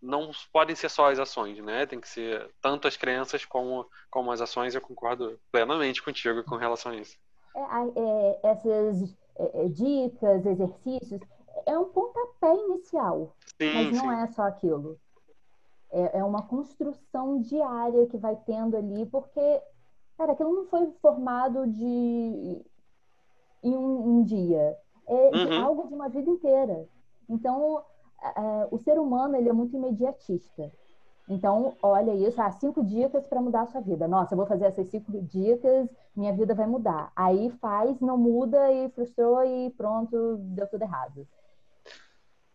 não 0.00 0.30
podem 0.52 0.76
ser 0.76 0.88
só 0.88 1.10
as 1.10 1.18
ações, 1.18 1.58
né? 1.58 1.86
Tem 1.86 2.00
que 2.00 2.08
ser 2.08 2.50
tanto 2.60 2.86
as 2.86 2.96
crenças 2.96 3.44
como, 3.44 3.88
como 4.10 4.30
as 4.30 4.40
ações. 4.40 4.74
Eu 4.74 4.80
concordo 4.80 5.38
plenamente 5.50 6.02
contigo 6.02 6.44
com 6.44 6.56
relação 6.56 6.92
a 6.92 6.96
isso. 6.96 7.16
É, 7.54 7.60
é, 7.60 8.40
essas 8.50 9.16
é, 9.36 9.64
é, 9.64 9.68
dicas, 9.68 10.46
exercícios, 10.46 11.20
é 11.66 11.76
um 11.76 11.86
pontapé 11.86 12.54
inicial, 12.54 13.36
sim, 13.60 13.74
mas 13.74 13.92
não 13.92 14.10
sim. 14.10 14.22
é 14.22 14.26
só 14.28 14.42
aquilo. 14.42 14.98
É, 15.90 16.18
é 16.18 16.24
uma 16.24 16.42
construção 16.42 17.40
diária 17.40 18.06
que 18.06 18.16
vai 18.16 18.36
tendo 18.36 18.76
ali, 18.76 19.06
porque, 19.06 19.62
cara, 20.16 20.32
aquilo 20.32 20.54
não 20.54 20.66
foi 20.66 20.90
formado 21.00 21.66
de 21.66 22.64
em 23.62 23.76
um, 23.76 24.18
um 24.18 24.24
dia. 24.24 24.76
É 25.06 25.14
uhum. 25.14 25.46
de 25.46 25.56
algo 25.56 25.88
de 25.88 25.94
uma 25.94 26.08
vida 26.08 26.30
inteira. 26.30 26.86
Então, 27.28 27.82
é, 28.22 28.68
o 28.70 28.78
ser 28.78 28.98
humano 28.98 29.36
ele 29.36 29.48
é 29.48 29.52
muito 29.52 29.76
imediatista. 29.76 30.70
Então, 31.28 31.74
olha 31.82 32.14
isso, 32.14 32.40
ah, 32.40 32.50
cinco 32.50 32.82
dicas 32.82 33.26
para 33.26 33.40
mudar 33.40 33.62
a 33.62 33.66
sua 33.66 33.82
vida. 33.82 34.08
Nossa, 34.08 34.32
eu 34.32 34.36
vou 34.36 34.46
fazer 34.46 34.64
essas 34.64 34.88
cinco 34.88 35.12
dicas, 35.22 35.88
minha 36.16 36.32
vida 36.32 36.54
vai 36.54 36.66
mudar. 36.66 37.12
Aí 37.14 37.50
faz, 37.60 38.00
não 38.00 38.16
muda 38.16 38.72
e 38.72 38.88
frustrou 38.90 39.44
e 39.44 39.70
pronto, 39.70 40.38
deu 40.38 40.66
tudo 40.68 40.82
errado. 40.82 41.28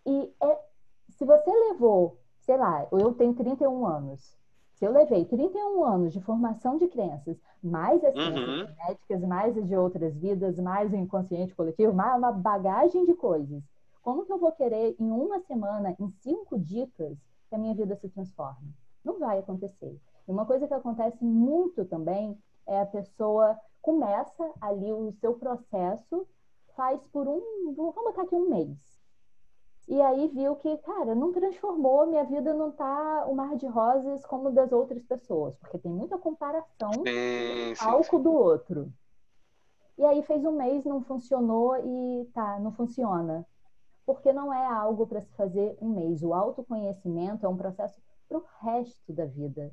E 0.05 0.33
é, 0.41 0.59
se 1.09 1.23
você 1.23 1.51
levou 1.69 2.17
sei 2.43 2.57
lá, 2.57 2.87
eu 2.91 3.13
tenho 3.13 3.33
31 3.33 3.85
anos. 3.85 4.37
Se 4.73 4.85
eu 4.85 4.91
levei 4.91 5.23
31 5.25 5.83
anos 5.83 6.13
de 6.13 6.21
formação 6.21 6.77
de 6.77 6.87
crenças, 6.87 7.37
mais 7.63 8.03
as 8.03 8.13
crenças 8.13 8.47
uhum. 8.47 8.67
genéticas, 8.67 9.21
mais 9.21 9.57
as 9.57 9.67
de 9.67 9.77
outras 9.77 10.15
vidas, 10.15 10.59
mais 10.59 10.91
o 10.91 10.95
inconsciente 10.95 11.55
coletivo, 11.55 11.93
mais 11.93 12.17
uma 12.17 12.31
bagagem 12.31 13.05
de 13.05 13.13
coisas, 13.13 13.63
como 14.01 14.25
que 14.25 14.33
eu 14.33 14.37
vou 14.37 14.51
querer, 14.51 14.95
em 14.99 15.09
uma 15.09 15.39
semana, 15.41 15.95
em 15.97 16.09
cinco 16.21 16.59
dicas, 16.59 17.17
que 17.47 17.55
a 17.55 17.57
minha 17.57 17.73
vida 17.73 17.95
se 17.95 18.09
transforme? 18.09 18.73
Não 19.05 19.19
vai 19.19 19.39
acontecer. 19.39 19.97
E 20.27 20.31
uma 20.31 20.45
coisa 20.45 20.67
que 20.67 20.73
acontece 20.73 21.23
muito 21.23 21.85
também 21.85 22.37
é 22.67 22.81
a 22.81 22.85
pessoa 22.85 23.57
começa 23.81 24.51
ali 24.59 24.91
o 24.91 25.13
seu 25.21 25.33
processo, 25.35 26.27
faz 26.75 26.99
por 27.07 27.27
um, 27.27 27.73
vamos 27.73 27.95
botar 27.95 28.23
aqui 28.23 28.35
um 28.35 28.49
mês. 28.49 28.92
E 29.87 30.01
aí 30.01 30.29
viu 30.29 30.55
que, 30.55 30.77
cara, 30.77 31.13
não 31.13 31.33
transformou, 31.33 32.07
minha 32.07 32.23
vida 32.23 32.53
não 32.53 32.71
tá 32.71 33.25
o 33.27 33.35
mar 33.35 33.55
de 33.57 33.67
rosas 33.67 34.25
como 34.25 34.51
das 34.51 34.71
outras 34.71 35.03
pessoas, 35.03 35.55
porque 35.57 35.77
tem 35.77 35.91
muita 35.91 36.17
comparação 36.17 36.91
sim, 36.93 37.75
sim, 38.17 38.23
do 38.23 38.31
outro. 38.31 38.93
E 39.97 40.05
aí 40.05 40.23
fez 40.23 40.43
um 40.45 40.53
mês, 40.53 40.85
não 40.85 41.03
funcionou 41.03 41.77
e 41.77 42.25
tá, 42.33 42.59
não 42.59 42.71
funciona. 42.71 43.45
Porque 44.05 44.33
não 44.33 44.53
é 44.53 44.65
algo 44.65 45.05
para 45.05 45.21
se 45.21 45.31
fazer 45.35 45.77
um 45.81 45.89
mês. 45.89 46.23
O 46.23 46.33
autoconhecimento 46.33 47.45
é 47.45 47.49
um 47.49 47.55
processo 47.55 48.01
para 48.27 48.37
o 48.37 48.43
resto 48.61 49.13
da 49.13 49.25
vida. 49.25 49.71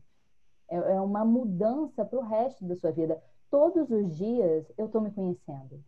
É, 0.69 0.77
é 0.77 1.01
uma 1.01 1.25
mudança 1.25 2.05
para 2.05 2.19
o 2.19 2.23
resto 2.23 2.65
da 2.65 2.77
sua 2.77 2.93
vida. 2.93 3.21
Todos 3.51 3.91
os 3.91 4.17
dias 4.17 4.71
eu 4.77 4.87
estou 4.87 5.01
me 5.01 5.11
conhecendo. 5.11 5.83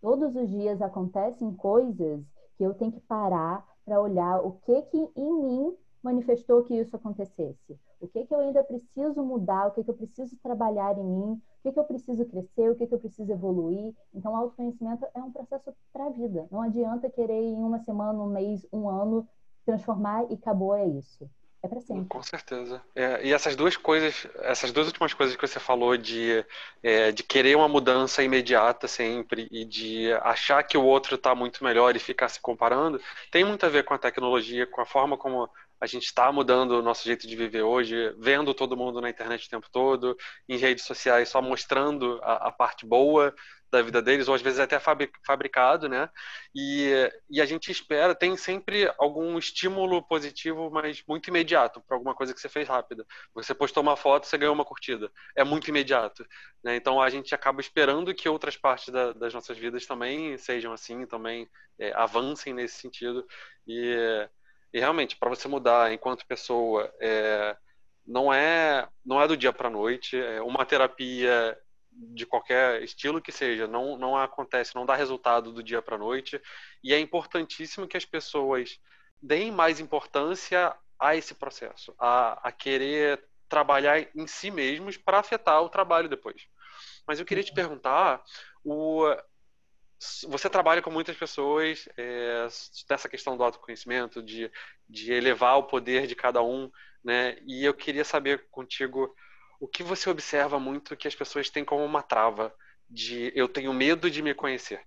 Todos 0.00 0.34
os 0.34 0.50
dias 0.50 0.82
acontecem 0.82 1.54
coisas 1.54 2.24
que 2.56 2.64
eu 2.64 2.74
tenho 2.74 2.92
que 2.92 3.00
parar 3.00 3.66
para 3.84 4.00
olhar 4.00 4.40
o 4.44 4.52
que 4.64 4.82
que 4.82 5.10
em 5.16 5.42
mim 5.42 5.76
manifestou 6.02 6.64
que 6.64 6.74
isso 6.74 6.96
acontecesse? 6.96 7.78
O 8.00 8.08
que, 8.08 8.26
que 8.26 8.34
eu 8.34 8.40
ainda 8.40 8.64
preciso 8.64 9.22
mudar? 9.22 9.68
O 9.68 9.70
que, 9.70 9.84
que 9.84 9.90
eu 9.90 9.94
preciso 9.94 10.36
trabalhar 10.42 10.98
em 10.98 11.04
mim? 11.04 11.32
O 11.34 11.62
que, 11.62 11.72
que 11.72 11.78
eu 11.78 11.84
preciso 11.84 12.24
crescer? 12.24 12.70
O 12.70 12.74
que, 12.74 12.86
que 12.86 12.94
eu 12.94 12.98
preciso 12.98 13.30
evoluir? 13.30 13.94
Então, 14.12 14.36
autoconhecimento 14.36 15.06
é 15.14 15.22
um 15.22 15.30
processo 15.30 15.72
para 15.92 16.06
a 16.06 16.10
vida. 16.10 16.48
Não 16.50 16.60
adianta 16.60 17.08
querer 17.08 17.40
em 17.40 17.62
uma 17.62 17.78
semana, 17.78 18.20
um 18.20 18.26
mês, 18.26 18.66
um 18.72 18.88
ano 18.88 19.28
transformar 19.64 20.28
e 20.30 20.34
acabou, 20.34 20.74
é 20.74 20.84
isso. 20.84 21.30
É 21.64 21.68
para 21.68 21.80
sempre. 21.80 22.08
Com 22.08 22.22
certeza. 22.22 22.82
É, 22.94 23.24
e 23.24 23.32
essas 23.32 23.54
duas 23.54 23.76
coisas, 23.76 24.26
essas 24.40 24.72
duas 24.72 24.88
últimas 24.88 25.14
coisas 25.14 25.36
que 25.36 25.46
você 25.46 25.60
falou 25.60 25.96
de, 25.96 26.44
é, 26.82 27.12
de 27.12 27.22
querer 27.22 27.56
uma 27.56 27.68
mudança 27.68 28.22
imediata 28.22 28.88
sempre 28.88 29.46
e 29.50 29.64
de 29.64 30.12
achar 30.22 30.62
que 30.64 30.76
o 30.76 30.84
outro 30.84 31.14
está 31.14 31.34
muito 31.34 31.62
melhor 31.62 31.94
e 31.94 32.00
ficar 32.00 32.28
se 32.28 32.40
comparando, 32.40 33.00
tem 33.30 33.44
muito 33.44 33.64
a 33.64 33.68
ver 33.68 33.84
com 33.84 33.94
a 33.94 33.98
tecnologia, 33.98 34.66
com 34.66 34.80
a 34.80 34.86
forma 34.86 35.16
como 35.16 35.48
a 35.80 35.86
gente 35.86 36.04
está 36.04 36.30
mudando 36.32 36.72
o 36.72 36.82
nosso 36.82 37.04
jeito 37.04 37.26
de 37.26 37.36
viver 37.36 37.62
hoje, 37.62 38.14
vendo 38.18 38.54
todo 38.54 38.76
mundo 38.76 39.00
na 39.00 39.10
internet 39.10 39.46
o 39.46 39.50
tempo 39.50 39.68
todo, 39.70 40.16
em 40.48 40.56
redes 40.56 40.84
sociais 40.84 41.28
só 41.28 41.40
mostrando 41.40 42.20
a, 42.22 42.48
a 42.48 42.52
parte 42.52 42.84
boa 42.86 43.34
da 43.72 43.82
vida 43.82 44.02
deles, 44.02 44.28
ou 44.28 44.34
às 44.34 44.42
vezes 44.42 44.60
até 44.60 44.78
fabricado, 44.78 45.88
né? 45.88 46.08
E, 46.54 47.10
e 47.30 47.40
a 47.40 47.46
gente 47.46 47.72
espera, 47.72 48.14
tem 48.14 48.36
sempre 48.36 48.92
algum 48.98 49.38
estímulo 49.38 50.02
positivo, 50.06 50.70
mas 50.70 51.02
muito 51.08 51.28
imediato, 51.28 51.80
para 51.80 51.96
alguma 51.96 52.14
coisa 52.14 52.34
que 52.34 52.40
você 52.40 52.48
fez 52.48 52.68
rápida. 52.68 53.06
Você 53.34 53.54
postou 53.54 53.82
uma 53.82 53.96
foto, 53.96 54.26
você 54.26 54.36
ganhou 54.36 54.54
uma 54.54 54.64
curtida. 54.64 55.10
É 55.34 55.42
muito 55.42 55.68
imediato. 55.68 56.24
Né? 56.62 56.76
Então 56.76 57.00
a 57.00 57.08
gente 57.08 57.34
acaba 57.34 57.60
esperando 57.60 58.14
que 58.14 58.28
outras 58.28 58.56
partes 58.56 58.90
da, 58.90 59.12
das 59.12 59.32
nossas 59.32 59.56
vidas 59.56 59.86
também 59.86 60.36
sejam 60.36 60.72
assim, 60.72 61.06
também 61.06 61.48
é, 61.78 61.92
avancem 61.94 62.52
nesse 62.52 62.76
sentido. 62.78 63.26
E 63.66 64.28
e 64.72 64.80
realmente, 64.80 65.16
para 65.16 65.28
você 65.28 65.46
mudar 65.48 65.92
enquanto 65.92 66.26
pessoa, 66.26 66.90
é, 66.98 67.54
não 68.06 68.32
é 68.32 68.88
não 69.04 69.20
é 69.20 69.28
do 69.28 69.36
dia 69.36 69.52
para 69.52 69.68
noite. 69.70 70.16
É 70.16 70.40
uma 70.42 70.64
terapia 70.64 71.56
de 71.94 72.26
qualquer 72.26 72.82
estilo 72.82 73.20
que 73.20 73.32
seja, 73.32 73.66
não, 73.66 73.96
não 73.96 74.16
acontece, 74.16 74.74
não 74.74 74.86
dá 74.86 74.94
resultado 74.94 75.52
do 75.52 75.62
dia 75.62 75.82
para 75.82 75.96
a 75.96 75.98
noite. 75.98 76.40
E 76.82 76.92
é 76.92 76.98
importantíssimo 76.98 77.86
que 77.86 77.96
as 77.96 78.04
pessoas 78.04 78.78
deem 79.20 79.50
mais 79.52 79.80
importância 79.80 80.74
a 80.98 81.16
esse 81.16 81.34
processo, 81.34 81.94
a, 81.98 82.48
a 82.48 82.52
querer 82.52 83.22
trabalhar 83.48 84.08
em 84.14 84.26
si 84.26 84.50
mesmos 84.50 84.96
para 84.96 85.18
afetar 85.18 85.62
o 85.62 85.68
trabalho 85.68 86.08
depois. 86.08 86.46
Mas 87.06 87.18
eu 87.18 87.26
queria 87.26 87.44
te 87.44 87.52
perguntar, 87.52 88.22
o, 88.64 89.04
você 90.28 90.48
trabalha 90.48 90.82
com 90.82 90.90
muitas 90.90 91.16
pessoas 91.16 91.88
é, 91.96 92.46
dessa 92.88 93.08
questão 93.08 93.36
do 93.36 93.44
autoconhecimento, 93.44 94.22
de, 94.22 94.50
de 94.88 95.12
elevar 95.12 95.58
o 95.58 95.64
poder 95.64 96.06
de 96.06 96.14
cada 96.14 96.42
um, 96.42 96.70
né? 97.04 97.36
E 97.46 97.64
eu 97.64 97.74
queria 97.74 98.04
saber 98.04 98.48
contigo 98.50 99.14
o 99.62 99.68
que 99.68 99.84
você 99.84 100.10
observa 100.10 100.58
muito 100.58 100.96
que 100.96 101.06
as 101.06 101.14
pessoas 101.14 101.48
têm 101.48 101.64
como 101.64 101.84
uma 101.84 102.02
trava 102.02 102.52
de 102.90 103.32
eu 103.32 103.48
tenho 103.48 103.72
medo 103.72 104.10
de 104.10 104.20
me 104.20 104.34
conhecer. 104.34 104.80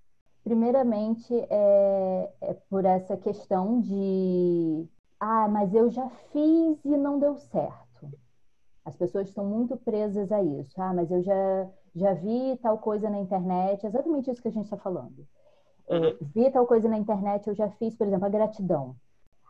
Primeiramente 0.44 1.34
é, 1.50 2.30
é 2.42 2.54
por 2.70 2.84
essa 2.84 3.16
questão 3.16 3.80
de 3.80 4.86
ah, 5.18 5.48
mas 5.48 5.74
eu 5.74 5.90
já 5.90 6.10
fiz 6.34 6.84
e 6.84 6.98
não 6.98 7.18
deu 7.18 7.38
certo. 7.38 8.12
As 8.84 8.98
pessoas 8.98 9.30
estão 9.30 9.46
muito 9.46 9.78
presas 9.78 10.30
a 10.30 10.44
isso. 10.44 10.74
Ah, 10.82 10.94
mas 10.94 11.10
eu 11.10 11.24
já 11.24 11.70
já 11.96 12.14
vi 12.14 12.60
tal 12.62 12.78
coisa 12.78 13.10
na 13.10 13.20
internet, 13.20 13.88
exatamente 13.88 14.30
isso 14.30 14.42
que 14.42 14.50
a 14.50 14.52
gente 14.52 14.66
está 14.66 14.76
falando. 14.76 15.26
Uhum. 15.88 16.18
vi 16.36 16.52
tal 16.52 16.68
coisa 16.68 16.90
na 16.90 16.98
internet, 16.98 17.48
eu 17.48 17.56
já 17.56 17.70
fiz, 17.70 17.96
por 17.96 18.08
exemplo, 18.08 18.26
a 18.26 18.30
gratidão. 18.30 18.98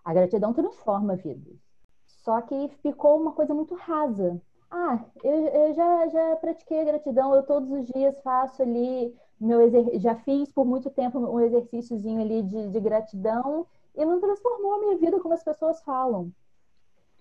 A 0.03 0.13
gratidão 0.13 0.53
transforma 0.53 1.15
vidas. 1.15 1.57
Só 2.05 2.41
que 2.41 2.69
ficou 2.83 3.19
uma 3.19 3.31
coisa 3.31 3.55
muito 3.55 3.73
rasa. 3.73 4.39
Ah, 4.77 5.05
eu, 5.23 5.47
eu 5.47 5.73
já, 5.73 6.07
já 6.09 6.35
pratiquei 6.35 6.81
a 6.81 6.83
gratidão, 6.83 7.33
eu 7.33 7.43
todos 7.43 7.71
os 7.71 7.85
dias 7.85 8.19
faço 8.21 8.61
ali, 8.61 9.15
meu 9.39 9.61
exer... 9.61 9.97
já 9.99 10.15
fiz 10.15 10.51
por 10.51 10.65
muito 10.65 10.89
tempo 10.89 11.17
um 11.17 11.39
exercíciozinho 11.39 12.19
ali 12.21 12.43
de, 12.43 12.67
de 12.67 12.79
gratidão 12.81 13.65
e 13.95 14.03
não 14.03 14.19
transformou 14.19 14.73
a 14.73 14.79
minha 14.79 14.97
vida 14.97 15.17
como 15.21 15.33
as 15.33 15.41
pessoas 15.41 15.81
falam. 15.83 16.29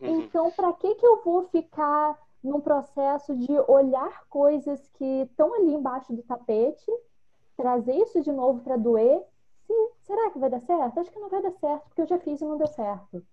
Uhum. 0.01 0.23
Então, 0.23 0.51
para 0.51 0.73
que, 0.73 0.97
que 0.97 1.07
eu 1.07 1.23
vou 1.23 1.45
ficar 1.45 2.19
num 2.43 2.61
processo 2.61 3.37
de 3.37 3.53
olhar 3.69 4.27
coisas 4.29 4.89
que 4.89 5.23
estão 5.23 5.55
ali 5.55 5.75
embaixo 5.75 6.13
do 6.13 6.25
tapete, 6.25 6.91
trazer 7.57 7.95
isso 7.95 8.21
de 8.21 8.33
novo 8.33 8.63
para 8.63 8.77
doer. 8.77 9.25
Sim, 9.69 9.91
será 10.03 10.29
que 10.33 10.41
vai 10.41 10.51
dar 10.51 10.61
certo? 10.61 10.99
Acho 10.99 11.11
que 11.13 11.21
não 11.21 11.29
vai 11.29 11.41
dar 11.41 11.53
certo, 11.53 11.85
porque 11.85 12.03
eu 12.03 12.07
já 12.07 12.19
fiz 12.19 12.41
e 12.41 12.45
não 12.45 12.59
deu 12.59 12.67
certo. 12.67 13.25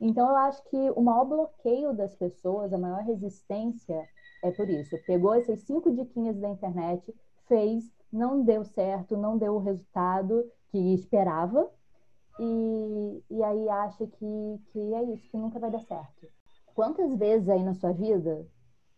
Então, 0.00 0.28
eu 0.28 0.36
acho 0.36 0.62
que 0.64 0.90
o 0.90 1.00
maior 1.00 1.24
bloqueio 1.24 1.94
das 1.94 2.14
pessoas, 2.14 2.72
a 2.72 2.78
maior 2.78 3.02
resistência 3.02 4.02
é 4.42 4.50
por 4.50 4.68
isso. 4.68 4.96
Pegou 5.06 5.34
essas 5.34 5.60
cinco 5.60 5.90
diquinhas 5.90 6.36
da 6.36 6.48
internet, 6.48 7.14
fez, 7.46 7.84
não 8.12 8.42
deu 8.42 8.64
certo, 8.64 9.16
não 9.16 9.38
deu 9.38 9.54
o 9.54 9.58
resultado 9.58 10.44
que 10.70 10.94
esperava, 10.94 11.70
e, 12.38 13.22
e 13.30 13.42
aí 13.42 13.68
acha 13.68 14.06
que, 14.06 14.60
que 14.72 14.94
é 14.94 15.02
isso, 15.04 15.30
que 15.30 15.36
nunca 15.36 15.58
vai 15.58 15.70
dar 15.70 15.80
certo. 15.80 16.26
Quantas 16.74 17.14
vezes 17.16 17.48
aí 17.48 17.62
na 17.62 17.74
sua 17.74 17.92
vida 17.92 18.46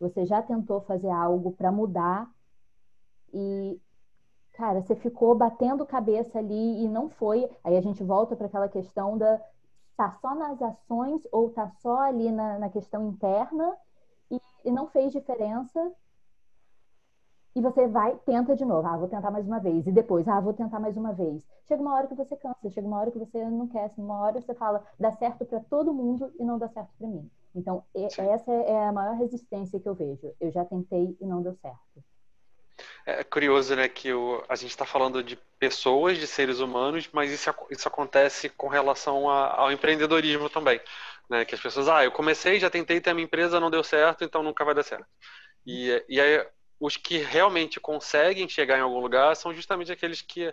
você 0.01 0.25
já 0.25 0.43
tentou 0.43 0.81
fazer 0.83 1.11
algo 1.11 1.53
para 1.53 1.71
mudar 1.73 2.31
e, 3.33 3.79
cara, 4.55 4.83
você 4.83 4.95
ficou 4.95 5.35
batendo 5.35 5.85
cabeça 5.87 6.39
ali 6.39 6.85
e 6.85 6.89
não 6.89 7.09
foi. 7.09 7.49
Aí 7.63 7.77
a 7.77 7.81
gente 7.81 8.03
volta 8.03 8.35
para 8.35 8.47
aquela 8.47 8.69
questão 8.69 9.19
da 9.19 9.41
tá 9.97 10.19
só 10.21 10.35
nas 10.35 10.61
ações 10.61 11.27
ou 11.33 11.51
tá 11.51 11.69
só 11.81 11.99
ali 12.01 12.31
na, 12.31 12.59
na 12.59 12.71
questão 12.71 13.09
interna 13.09 13.77
e, 14.31 14.41
e 14.65 14.71
não 14.71 14.87
fez 14.89 15.13
diferença 15.13 15.93
e 17.57 17.61
você 17.63 17.87
vai, 17.87 18.15
tenta 18.27 18.55
de 18.55 18.67
novo. 18.67 18.87
Ah, 18.87 18.99
vou 18.99 19.09
tentar 19.09 19.31
mais 19.31 19.47
uma 19.47 19.59
vez. 19.59 19.87
E 19.87 19.91
depois, 19.91 20.29
ah, 20.29 20.39
vou 20.39 20.53
tentar 20.53 20.79
mais 20.79 20.95
uma 20.95 21.15
vez. 21.15 21.43
Chega 21.65 21.81
uma 21.81 21.95
hora 21.95 22.07
que 22.07 22.15
você 22.15 22.37
cansa, 22.37 22.69
chega 22.69 22.87
uma 22.87 22.99
hora 22.99 23.11
que 23.11 23.19
você 23.19 23.49
não 23.49 23.67
quer. 23.67 23.91
Uma 23.97 24.21
hora 24.21 24.43
você 24.43 24.53
fala, 24.53 24.85
dá 25.01 25.11
certo 25.13 25.47
para 25.47 25.61
todo 25.61 25.95
mundo 25.95 26.31
e 26.39 26.45
não 26.45 26.59
dá 26.59 26.69
certo 26.69 26.91
para 26.99 27.09
mim. 27.09 27.31
Então, 27.55 27.83
essa 27.95 28.53
é 28.53 28.87
a 28.87 28.93
maior 28.93 29.17
resistência 29.17 29.81
que 29.81 29.89
eu 29.89 29.95
vejo. 29.95 30.35
Eu 30.39 30.51
já 30.51 30.67
tentei 30.67 31.17
e 31.19 31.27
não 31.27 31.41
deu 31.41 31.55
certo. 31.55 32.05
É 33.09 33.23
curioso, 33.23 33.77
né, 33.77 33.88
que 33.88 34.12
o, 34.12 34.45
a 34.49 34.57
gente 34.57 34.71
está 34.71 34.85
falando 34.85 35.23
de 35.23 35.37
pessoas, 35.61 36.19
de 36.19 36.27
seres 36.27 36.59
humanos, 36.59 37.09
mas 37.12 37.31
isso, 37.31 37.49
isso 37.71 37.87
acontece 37.87 38.49
com 38.49 38.66
relação 38.66 39.31
a, 39.31 39.55
ao 39.61 39.71
empreendedorismo 39.71 40.51
também. 40.51 40.81
Né, 41.31 41.45
que 41.45 41.55
as 41.55 41.61
pessoas, 41.61 41.88
ah, 41.88 42.05
eu 42.05 42.11
comecei, 42.11 42.59
já 42.59 42.69
tentei 42.69 43.01
ter 43.01 43.11
a 43.11 43.14
minha 43.14 43.25
empresa, 43.25 43.61
não 43.61 43.71
deu 43.71 43.85
certo, 43.85 44.25
então 44.25 44.42
nunca 44.42 44.64
vai 44.64 44.75
dar 44.75 44.83
certo. 44.83 45.07
E, 45.64 46.05
e 46.09 46.21
aí 46.21 46.45
os 46.81 46.97
que 46.97 47.19
realmente 47.19 47.79
conseguem 47.79 48.49
chegar 48.49 48.77
em 48.77 48.83
algum 48.83 48.99
lugar 48.99 49.37
são 49.37 49.55
justamente 49.55 49.92
aqueles 49.92 50.21
que, 50.21 50.53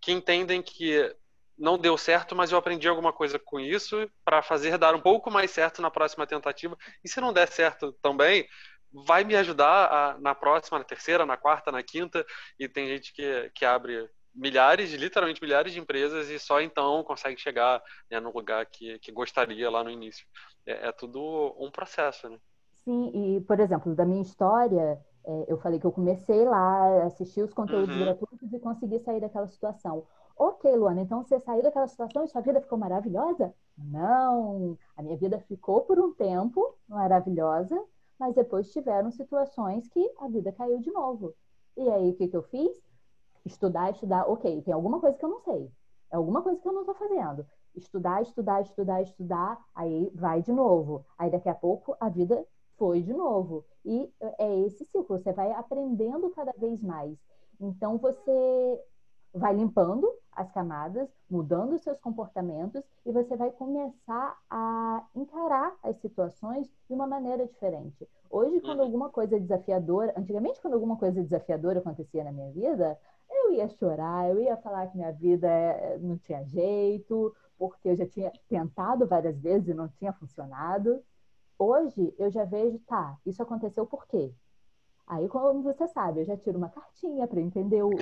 que 0.00 0.12
entendem 0.12 0.62
que 0.62 1.12
não 1.58 1.76
deu 1.76 1.98
certo, 1.98 2.36
mas 2.36 2.52
eu 2.52 2.58
aprendi 2.58 2.86
alguma 2.86 3.12
coisa 3.12 3.38
com 3.40 3.58
isso 3.58 4.08
para 4.24 4.40
fazer 4.40 4.78
dar 4.78 4.94
um 4.94 5.00
pouco 5.00 5.30
mais 5.30 5.50
certo 5.50 5.82
na 5.82 5.90
próxima 5.90 6.26
tentativa. 6.26 6.78
E 7.02 7.08
se 7.08 7.20
não 7.20 7.32
der 7.32 7.48
certo 7.48 7.92
também, 8.00 8.48
vai 8.92 9.24
me 9.24 9.36
ajudar 9.36 9.86
a, 9.92 10.18
na 10.18 10.34
próxima, 10.34 10.78
na 10.78 10.84
terceira, 10.84 11.26
na 11.26 11.36
quarta, 11.36 11.72
na 11.72 11.82
quinta. 11.82 12.24
E 12.58 12.68
tem 12.68 12.88
gente 12.88 13.12
que, 13.12 13.50
que 13.54 13.64
abre 13.64 14.08
milhares, 14.34 14.92
literalmente 14.92 15.42
milhares 15.42 15.72
de 15.72 15.80
empresas 15.80 16.28
e 16.28 16.38
só 16.38 16.60
então 16.60 17.02
consegue 17.04 17.40
chegar 17.40 17.82
né, 18.10 18.20
no 18.20 18.32
lugar 18.32 18.64
que, 18.66 18.98
que 19.00 19.12
gostaria 19.12 19.70
lá 19.70 19.82
no 19.82 19.90
início. 19.90 20.26
É, 20.66 20.88
é 20.88 20.92
tudo 20.92 21.54
um 21.58 21.70
processo, 21.70 22.28
né? 22.28 22.38
Sim, 22.84 23.10
e 23.14 23.40
por 23.42 23.60
exemplo, 23.60 23.94
da 23.94 24.04
minha 24.04 24.22
história, 24.22 24.98
é, 25.26 25.44
eu 25.48 25.58
falei 25.58 25.78
que 25.78 25.86
eu 25.86 25.92
comecei 25.92 26.44
lá, 26.44 27.04
assisti 27.04 27.42
os 27.42 27.52
conteúdos 27.52 27.94
uhum. 27.94 28.04
gratuitos 28.04 28.52
e 28.52 28.58
consegui 28.58 28.98
sair 29.00 29.20
daquela 29.20 29.46
situação. 29.46 30.06
Ok, 30.36 30.74
Luana, 30.74 31.00
então 31.00 31.22
você 31.24 31.40
saiu 31.40 31.62
daquela 31.62 31.88
situação 31.88 32.24
e 32.24 32.28
sua 32.28 32.40
vida 32.40 32.60
ficou 32.60 32.78
maravilhosa? 32.78 33.52
Não, 33.76 34.78
a 34.96 35.02
minha 35.02 35.16
vida 35.16 35.38
ficou 35.40 35.82
por 35.82 35.98
um 35.98 36.14
tempo 36.14 36.76
maravilhosa, 36.88 37.76
mas 38.18 38.34
depois 38.34 38.72
tiveram 38.72 39.10
situações 39.10 39.88
que 39.88 40.12
a 40.18 40.28
vida 40.28 40.52
caiu 40.52 40.78
de 40.80 40.90
novo. 40.90 41.34
E 41.76 41.88
aí, 41.88 42.10
o 42.10 42.14
que, 42.14 42.28
que 42.28 42.36
eu 42.36 42.42
fiz? 42.42 42.82
Estudar, 43.44 43.90
estudar. 43.90 44.28
Ok, 44.28 44.62
tem 44.62 44.74
alguma 44.74 45.00
coisa 45.00 45.16
que 45.16 45.24
eu 45.24 45.30
não 45.30 45.40
sei. 45.40 45.70
É 46.10 46.16
alguma 46.16 46.42
coisa 46.42 46.60
que 46.60 46.68
eu 46.68 46.72
não 46.72 46.80
estou 46.80 46.94
fazendo. 46.94 47.46
Estudar, 47.74 48.22
estudar, 48.22 48.62
estudar, 48.62 49.02
estudar, 49.02 49.64
aí 49.74 50.10
vai 50.14 50.42
de 50.42 50.52
novo. 50.52 51.04
Aí 51.16 51.30
daqui 51.30 51.48
a 51.48 51.54
pouco 51.54 51.96
a 52.00 52.08
vida 52.08 52.44
foi 52.76 53.02
de 53.02 53.12
novo. 53.12 53.64
E 53.84 54.10
é 54.38 54.60
esse 54.60 54.84
ciclo, 54.84 55.04
você 55.08 55.32
vai 55.32 55.52
aprendendo 55.52 56.30
cada 56.30 56.52
vez 56.52 56.82
mais. 56.82 57.16
Então 57.60 57.98
você 57.98 58.80
vai 59.34 59.54
limpando 59.54 60.10
as 60.32 60.50
camadas, 60.52 61.08
mudando 61.28 61.74
os 61.74 61.82
seus 61.82 61.98
comportamentos 61.98 62.82
e 63.04 63.10
você 63.10 63.36
vai 63.36 63.50
começar 63.50 64.38
a 64.48 65.04
encarar 65.14 65.74
as 65.82 65.96
situações 65.96 66.68
de 66.86 66.94
uma 66.94 67.06
maneira 67.06 67.44
diferente. 67.46 68.08
Hoje, 68.30 68.60
quando 68.60 68.78
uhum. 68.78 68.84
alguma 68.84 69.08
coisa 69.10 69.38
desafiadora, 69.40 70.14
antigamente 70.16 70.60
quando 70.60 70.74
alguma 70.74 70.96
coisa 70.96 71.22
desafiadora 71.22 71.80
acontecia 71.80 72.22
na 72.22 72.30
minha 72.30 72.50
vida, 72.52 72.98
eu 73.28 73.52
ia 73.52 73.68
chorar, 73.68 74.30
eu 74.30 74.40
ia 74.40 74.56
falar 74.56 74.86
que 74.86 74.96
minha 74.96 75.12
vida 75.12 75.48
eh, 75.48 75.98
não 76.00 76.16
tinha 76.18 76.44
jeito, 76.44 77.34
porque 77.58 77.88
eu 77.88 77.96
já 77.96 78.06
tinha 78.06 78.32
tentado 78.48 79.06
várias 79.06 79.38
vezes 79.38 79.68
e 79.68 79.74
não 79.74 79.88
tinha 79.88 80.12
funcionado. 80.12 81.02
Hoje 81.58 82.14
eu 82.18 82.30
já 82.30 82.44
vejo, 82.44 82.78
tá, 82.80 83.18
isso 83.26 83.42
aconteceu 83.42 83.84
por 83.84 84.06
quê? 84.06 84.32
Aí, 85.08 85.26
como 85.26 85.62
você 85.62 85.88
sabe, 85.88 86.20
eu 86.20 86.26
já 86.26 86.36
tiro 86.36 86.58
uma 86.58 86.68
cartinha 86.68 87.26
para 87.26 87.40
entender 87.40 87.82
o, 87.82 87.88
o, 87.88 87.96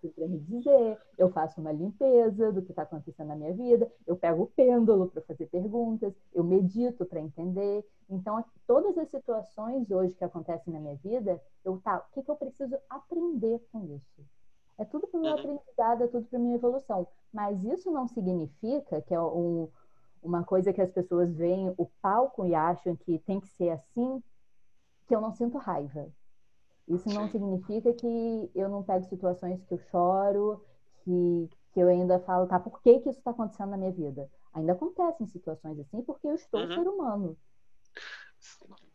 que 0.00 0.08
para 0.14 0.28
me 0.28 0.38
dizer, 0.38 0.96
eu 1.18 1.28
faço 1.32 1.60
uma 1.60 1.72
limpeza 1.72 2.52
do 2.52 2.62
que 2.62 2.70
está 2.70 2.82
acontecendo 2.82 3.26
na 3.26 3.34
minha 3.34 3.52
vida, 3.52 3.90
eu 4.06 4.16
pego 4.16 4.44
o 4.44 4.46
pêndulo 4.46 5.08
para 5.08 5.20
fazer 5.22 5.46
perguntas, 5.46 6.14
eu 6.32 6.44
medito 6.44 7.04
para 7.04 7.18
entender. 7.18 7.84
Então, 8.08 8.44
todas 8.68 8.96
as 8.96 9.08
situações 9.10 9.90
hoje 9.90 10.14
que 10.14 10.22
acontecem 10.22 10.72
na 10.72 10.78
minha 10.78 10.94
vida, 10.94 11.42
eu 11.64 11.80
tá, 11.80 11.98
o 11.98 12.14
que, 12.14 12.22
que 12.22 12.30
eu 12.30 12.36
preciso 12.36 12.76
aprender 12.88 13.60
com 13.72 13.84
isso? 13.84 14.24
É 14.78 14.84
tudo 14.84 15.08
para 15.08 15.18
o 15.18 15.20
meu 15.20 15.32
uhum. 15.32 15.38
aprendizado, 15.40 16.04
é 16.04 16.06
tudo 16.06 16.24
para 16.26 16.38
minha 16.38 16.54
evolução. 16.54 17.04
Mas 17.32 17.64
isso 17.64 17.90
não 17.90 18.06
significa 18.06 19.02
que 19.02 19.12
é 19.12 19.20
um, 19.20 19.68
uma 20.22 20.44
coisa 20.44 20.72
que 20.72 20.80
as 20.80 20.90
pessoas 20.90 21.34
veem 21.34 21.74
o 21.76 21.86
palco 22.00 22.46
e 22.46 22.54
acham 22.54 22.94
que 22.94 23.18
tem 23.18 23.40
que 23.40 23.48
ser 23.48 23.70
assim, 23.70 24.22
que 25.10 25.14
eu 25.16 25.20
não 25.20 25.32
sinto 25.32 25.58
raiva. 25.58 26.08
Isso 26.86 27.08
não 27.08 27.26
Sim. 27.26 27.32
significa 27.32 27.92
que 27.92 28.50
eu 28.54 28.68
não 28.68 28.84
pego 28.84 29.04
situações 29.06 29.60
que 29.64 29.74
eu 29.74 29.80
choro, 29.90 30.64
que, 31.02 31.50
que 31.72 31.80
eu 31.80 31.88
ainda 31.88 32.20
falo, 32.20 32.46
tá, 32.46 32.60
por 32.60 32.80
que, 32.80 33.00
que 33.00 33.10
isso 33.10 33.18
está 33.18 33.32
acontecendo 33.32 33.70
na 33.70 33.76
minha 33.76 33.90
vida? 33.90 34.30
Ainda 34.54 34.72
acontecem 34.72 35.26
situações 35.26 35.80
assim 35.80 36.00
porque 36.02 36.28
eu 36.28 36.34
estou 36.34 36.60
uhum. 36.60 36.72
ser 36.72 36.88
humano. 36.88 37.36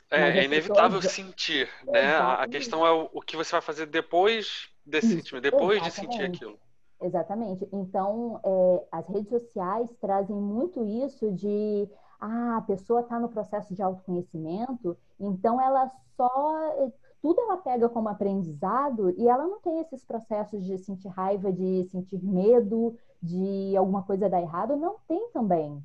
É, 0.09 0.39
é 0.39 0.45
inevitável 0.45 1.01
sentir, 1.01 1.67
né? 1.85 2.05
Exatamente. 2.05 2.41
A 2.41 2.47
questão 2.47 2.85
é 2.85 2.91
o, 2.93 3.09
o, 3.11 3.21
que 3.21 3.35
você 3.35 3.51
vai 3.51 3.61
fazer 3.61 3.87
depois 3.87 4.69
desse 4.85 5.07
isso, 5.07 5.17
sentimento, 5.17 5.43
depois 5.43 5.81
exatamente. 5.81 6.11
de 6.11 6.15
sentir 6.15 6.23
aquilo. 6.23 6.59
Exatamente. 7.01 7.67
Então, 7.73 8.39
é, 8.41 8.87
as 8.89 9.05
redes 9.09 9.27
sociais 9.27 9.89
trazem 9.99 10.35
muito 10.35 10.85
isso 10.85 11.29
de 11.33 11.89
ah, 12.19 12.57
a 12.57 12.61
pessoa 12.61 13.01
está 13.01 13.19
no 13.19 13.29
processo 13.29 13.73
de 13.73 13.81
autoconhecimento, 13.81 14.97
então 15.19 15.59
ela 15.59 15.91
só 16.15 16.91
tudo 17.21 17.41
ela 17.41 17.57
pega 17.57 17.89
como 17.89 18.07
aprendizado 18.07 19.09
e 19.17 19.27
ela 19.27 19.47
não 19.47 19.59
tem 19.59 19.79
esses 19.79 20.05
processos 20.05 20.63
de 20.63 20.77
sentir 20.77 21.07
raiva, 21.07 21.51
de 21.51 21.83
sentir 21.85 22.23
medo, 22.23 22.95
de 23.19 23.75
alguma 23.75 24.03
coisa 24.03 24.29
dar 24.29 24.41
errado, 24.41 24.75
não 24.75 24.97
tem 25.07 25.31
também. 25.31 25.83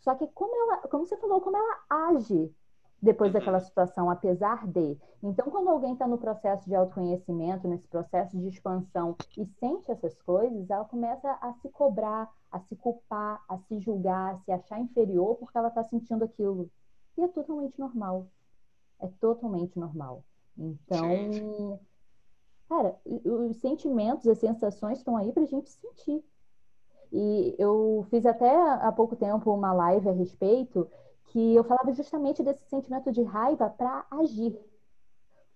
Só 0.00 0.14
que 0.14 0.26
como 0.28 0.54
ela, 0.62 0.88
como 0.88 1.04
você 1.04 1.16
falou, 1.18 1.42
como 1.42 1.56
ela 1.56 1.84
age 1.90 2.50
depois 3.04 3.32
uhum. 3.32 3.38
daquela 3.38 3.60
situação, 3.60 4.10
apesar 4.10 4.66
de. 4.66 4.98
Então, 5.22 5.50
quando 5.50 5.68
alguém 5.68 5.92
está 5.92 6.06
no 6.08 6.18
processo 6.18 6.64
de 6.68 6.74
autoconhecimento, 6.74 7.68
nesse 7.68 7.86
processo 7.86 8.36
de 8.36 8.48
expansão 8.48 9.16
e 9.36 9.44
sente 9.44 9.90
essas 9.90 10.20
coisas, 10.22 10.68
ela 10.70 10.84
começa 10.84 11.30
a 11.40 11.52
se 11.54 11.68
cobrar, 11.68 12.30
a 12.50 12.60
se 12.60 12.74
culpar, 12.76 13.42
a 13.48 13.58
se 13.58 13.78
julgar, 13.78 14.34
a 14.34 14.38
se 14.38 14.52
achar 14.52 14.80
inferior 14.80 15.36
porque 15.36 15.56
ela 15.56 15.68
está 15.68 15.84
sentindo 15.84 16.24
aquilo. 16.24 16.70
E 17.16 17.22
é 17.22 17.28
totalmente 17.28 17.78
normal. 17.78 18.26
É 19.00 19.08
totalmente 19.20 19.78
normal. 19.78 20.24
Então, 20.56 21.78
cara, 22.68 22.96
os 23.04 23.56
sentimentos, 23.58 24.26
as 24.26 24.38
sensações 24.38 24.98
estão 24.98 25.16
aí 25.16 25.32
para 25.32 25.42
a 25.42 25.46
gente 25.46 25.70
sentir. 25.70 26.24
E 27.12 27.54
eu 27.58 28.06
fiz 28.10 28.26
até 28.26 28.50
há 28.50 28.90
pouco 28.90 29.14
tempo 29.14 29.52
uma 29.52 29.72
live 29.72 30.08
a 30.08 30.12
respeito 30.12 30.88
que 31.34 31.56
eu 31.56 31.64
falava 31.64 31.92
justamente 31.92 32.44
desse 32.44 32.64
sentimento 32.66 33.10
de 33.10 33.20
raiva 33.24 33.68
para 33.68 34.06
agir. 34.08 34.56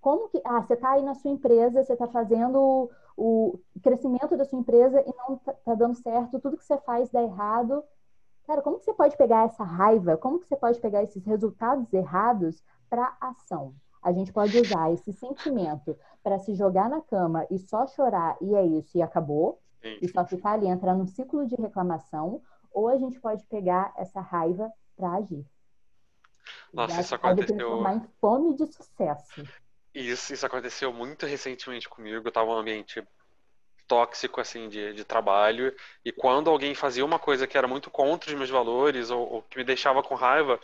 Como 0.00 0.28
que. 0.28 0.42
Ah, 0.44 0.60
você 0.60 0.74
está 0.74 0.90
aí 0.90 1.02
na 1.04 1.14
sua 1.14 1.30
empresa, 1.30 1.84
você 1.84 1.92
está 1.92 2.08
fazendo 2.08 2.90
o 3.16 3.60
crescimento 3.80 4.36
da 4.36 4.44
sua 4.44 4.58
empresa 4.58 5.00
e 5.00 5.14
não 5.16 5.36
está 5.36 5.52
tá 5.52 5.74
dando 5.76 5.94
certo, 5.94 6.40
tudo 6.40 6.56
que 6.56 6.64
você 6.64 6.76
faz 6.78 7.08
dá 7.10 7.22
errado. 7.22 7.84
Cara, 8.44 8.60
como 8.60 8.80
que 8.80 8.86
você 8.86 8.92
pode 8.92 9.16
pegar 9.16 9.44
essa 9.44 9.62
raiva, 9.62 10.16
como 10.16 10.40
que 10.40 10.48
você 10.48 10.56
pode 10.56 10.80
pegar 10.80 11.04
esses 11.04 11.24
resultados 11.24 11.92
errados 11.92 12.60
para 12.90 13.16
ação? 13.20 13.72
A 14.02 14.10
gente 14.10 14.32
pode 14.32 14.58
usar 14.58 14.92
esse 14.92 15.12
sentimento 15.12 15.96
para 16.24 16.40
se 16.40 16.54
jogar 16.54 16.90
na 16.90 17.00
cama 17.00 17.46
e 17.52 17.58
só 17.58 17.86
chorar 17.86 18.36
e 18.40 18.52
é 18.52 18.66
isso 18.66 18.98
e 18.98 19.02
acabou, 19.02 19.60
e 20.02 20.08
só 20.08 20.24
ficar 20.24 20.52
ali, 20.52 20.66
entrar 20.66 20.94
num 20.94 21.06
ciclo 21.06 21.46
de 21.46 21.54
reclamação, 21.54 22.42
ou 22.72 22.88
a 22.88 22.96
gente 22.96 23.20
pode 23.20 23.46
pegar 23.46 23.92
essa 23.96 24.20
raiva 24.20 24.72
para 24.96 25.12
agir. 25.12 25.46
Nossa, 26.72 27.00
isso 27.00 27.14
aconteceu. 27.14 27.86
Em 27.88 28.02
fome 28.20 28.54
de 28.56 28.66
sucesso. 28.66 29.42
Isso, 29.94 30.32
isso 30.32 30.46
aconteceu 30.46 30.92
muito 30.92 31.26
recentemente 31.26 31.88
comigo. 31.88 32.16
Eu 32.16 32.28
estava 32.28 32.46
num 32.46 32.58
ambiente 32.58 33.02
tóxico 33.86 34.40
assim 34.40 34.68
de, 34.68 34.92
de 34.92 35.02
trabalho 35.02 35.74
e 36.04 36.12
quando 36.12 36.50
alguém 36.50 36.74
fazia 36.74 37.04
uma 37.04 37.18
coisa 37.18 37.46
que 37.46 37.56
era 37.56 37.66
muito 37.66 37.90
contra 37.90 38.30
os 38.30 38.36
meus 38.36 38.50
valores 38.50 39.10
ou, 39.10 39.26
ou 39.32 39.42
que 39.42 39.56
me 39.56 39.64
deixava 39.64 40.02
com 40.02 40.14
raiva, 40.14 40.60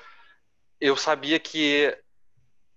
eu 0.79 0.95
sabia 0.95 1.41
que 1.41 1.97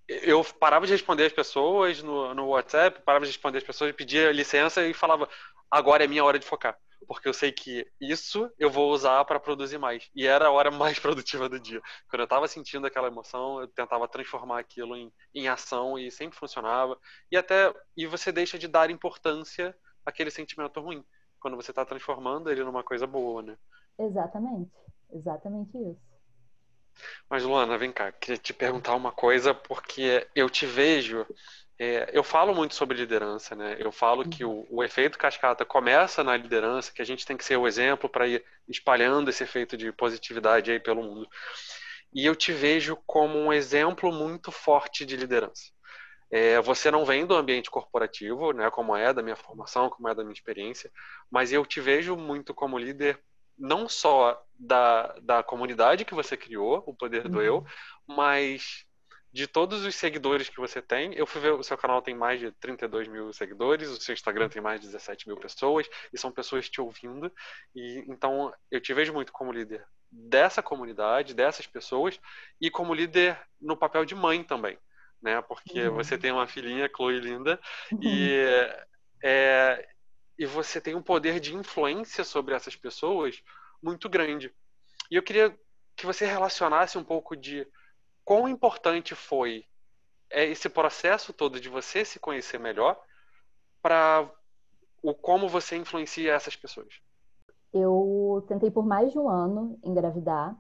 eu 0.08 0.41
parava 0.58 0.86
de 0.86 0.93
responder 0.93 1.26
as 1.26 1.34
pessoas 1.34 2.02
no, 2.02 2.34
no 2.34 2.48
WhatsApp, 2.48 3.02
parava 3.02 3.26
de 3.26 3.32
responder 3.32 3.58
as 3.58 3.63
pessoas, 3.65 3.91
pedia 3.91 4.32
licença 4.32 4.88
e 4.88 4.93
falava: 4.93 5.28
agora 5.70 6.06
é 6.06 6.08
minha 6.08 6.24
hora 6.24 6.39
de 6.39 6.46
focar 6.46 6.78
porque 7.05 7.27
eu 7.27 7.33
sei 7.33 7.51
que 7.51 7.86
isso 7.99 8.51
eu 8.57 8.69
vou 8.69 8.91
usar 8.91 9.23
para 9.25 9.39
produzir 9.39 9.77
mais. 9.77 10.10
E 10.15 10.25
era 10.25 10.47
a 10.47 10.51
hora 10.51 10.71
mais 10.71 10.97
produtiva 10.99 11.49
do 11.49 11.60
dia. 11.60 11.81
Quando 12.10 12.21
eu 12.21 12.25
estava 12.25 12.47
sentindo 12.47 12.88
aquela 12.88 13.07
emoção, 13.07 13.62
eu 13.62 13.67
tentava 13.67 14.07
transformar 14.07 14.60
aquilo 14.60 14.95
em, 14.95 15.12
em 15.33 15.47
ação 15.47 15.97
e 15.97 16.10
sempre 16.12 16.38
funcionava. 16.38 16.97
E 17.31 17.38
até 17.38 17.73
e 17.95 18.05
você 18.05 18.31
deixa 18.31 18.57
de 18.57 18.67
dar 18.67 18.89
importância 18.89 19.75
àquele 20.05 20.31
sentimento 20.31 20.79
ruim, 20.79 21.03
quando 21.39 21.57
você 21.57 21.71
está 21.71 21.86
transformando 21.86 22.49
ele 22.49 22.63
numa 22.63 22.83
coisa 22.83 23.05
boa, 23.05 23.41
né? 23.41 23.57
Exatamente, 23.99 24.71
exatamente 25.12 25.77
isso. 25.77 26.07
Mas 27.29 27.43
Luana, 27.43 27.77
vem 27.77 27.91
cá, 27.91 28.12
queria 28.12 28.38
te 28.38 28.53
perguntar 28.53 28.95
uma 28.95 29.12
coisa 29.12 29.53
porque 29.53 30.27
eu 30.33 30.49
te 30.49 30.65
vejo 30.65 31.25
é, 31.80 32.10
eu 32.12 32.24
falo 32.24 32.56
muito 32.56 32.74
sobre 32.74 32.98
liderança, 32.98 33.56
né? 33.56 33.76
Eu 33.80 33.92
falo 33.92 34.28
que 34.28 34.44
o, 34.44 34.66
o, 34.70 34.84
efeito 34.84 35.18
cascata 35.18 35.63
começa 35.63 36.24
na 36.24 36.36
liderança, 36.36 36.92
que 36.92 37.02
a 37.02 37.06
gente 37.06 37.26
tem 37.26 37.38
que 37.38 37.46
ser 37.46 37.56
o 37.56 37.68
exemplo 37.68 38.10
para 38.10 38.28
ir 38.28 38.44
espalhando 38.68 39.30
esse 39.30 39.44
efeito 39.44 39.78
de 39.78 39.92
positividade 39.92 40.72
aí 40.72 40.80
pelo 40.80 41.04
mundo. 41.04 41.30
E 42.12 42.26
eu 42.26 42.36
te 42.36 42.52
vejo 42.52 42.98
como 43.06 43.38
um 43.38 43.54
exemplo 43.54 44.12
muito 44.12 44.52
forte 44.52 45.06
de 45.06 45.16
liderança. 45.16 45.72
É, 46.32 46.60
você 46.62 46.90
não 46.90 47.06
vem 47.06 47.28
do 47.28 47.36
ambiente 47.36 47.70
corporativo, 47.70 48.52
né? 48.54 48.72
Como 48.72 48.96
é 48.96 49.13
da 49.13 49.22
minha 49.22 49.36
formação, 49.36 49.88
como 49.88 50.10
é 50.10 50.16
da 50.16 50.24
minha 50.24 50.34
experiência, 50.34 50.92
mas 51.30 51.54
eu 51.54 51.63
te 51.63 51.80
vejo 51.80 52.16
muito 52.18 52.56
como 52.56 52.80
líder 52.80 53.22
não 53.58 53.88
só 53.88 54.44
da, 54.58 55.16
da 55.22 55.44
comunidade 55.44 56.06
que 56.06 56.13
você 56.16 56.36
criou, 56.36 56.84
o 56.88 56.94
poder 56.94 57.28
do 57.28 57.38
uhum. 57.38 57.44
eu, 57.44 57.66
mas 58.08 58.87
de 59.38 59.45
todos 59.45 59.86
os 59.86 59.93
seguidores 59.93 60.50
que 60.50 60.60
você 60.60 60.82
tem, 60.82 61.13
eu 61.13 61.28
fui 61.28 61.39
ver, 61.39 61.54
o 61.54 61.62
seu 61.62 61.78
canal 61.78 62.02
tem 62.02 62.15
mais 62.15 62.39
de 62.39 62.52
32 62.54 63.08
mil 63.08 63.32
seguidores, 63.32 63.88
o 63.88 64.02
seu 64.02 64.12
Instagram 64.12 64.50
tem 64.50 64.60
mais 64.60 64.82
de 64.82 64.88
17 64.88 65.28
mil 65.28 65.38
pessoas, 65.38 65.88
e 66.12 66.17
são 66.17 66.32
pessoas 66.32 66.67
te 66.67 66.82
ouvindo, 66.82 67.32
e 67.76 68.04
então 68.08 68.52
eu 68.71 68.82
te 68.82 68.95
vejo 68.95 69.13
muito 69.13 69.32
como 69.32 69.52
líder 69.52 69.86
dessa 70.12 70.63
comunidade, 70.63 71.36
dessas 71.36 71.67
pessoas, 71.67 72.19
e 72.60 72.71
como 72.71 72.95
líder 72.95 73.39
no 73.62 73.78
papel 73.78 74.06
de 74.06 74.15
mãe 74.15 74.43
também, 74.43 74.76
né? 75.21 75.39
Porque 75.43 75.84
uhum. 75.84 75.93
você 75.93 76.17
tem 76.17 76.32
uma 76.32 76.47
filhinha, 76.47 76.89
Chloe 76.89 77.19
linda, 77.19 77.60
uhum. 77.91 78.00
e, 78.02 78.41
é, 79.23 79.88
e 80.36 80.47
você 80.47 80.82
tem 80.82 80.95
um 80.95 81.04
poder 81.04 81.39
de 81.39 81.54
influência 81.54 82.23
sobre 82.23 82.56
essas 82.56 82.76
pessoas 82.76 83.43
muito 83.84 84.10
grande. 84.10 84.52
E 85.12 85.15
eu 85.15 85.21
queria 85.21 85.56
que 85.95 86.08
você 86.08 86.26
relacionasse 86.26 86.97
um 86.97 87.04
pouco 87.04 87.36
de 87.36 87.67
quão 88.28 88.46
importante 88.46 89.16
foi 89.16 89.63
é, 90.30 90.44
esse 90.44 90.68
processo 90.68 91.32
todo 91.32 91.62
de 91.62 91.70
você 91.70 92.04
se 92.04 92.20
conhecer 92.20 92.60
melhor 92.60 93.00
para 93.82 94.30
o 95.02 95.13
como 95.13 95.48
você 95.48 95.78
influencia 95.78 96.34
essas 96.34 96.54
pessoas? 96.54 97.00
Eu 97.72 98.44
tentei 98.46 98.70
por 98.70 98.86
mais 98.86 99.13
de 99.13 99.18
um 99.18 99.30
ano 99.30 99.80
engravidar 99.82 100.58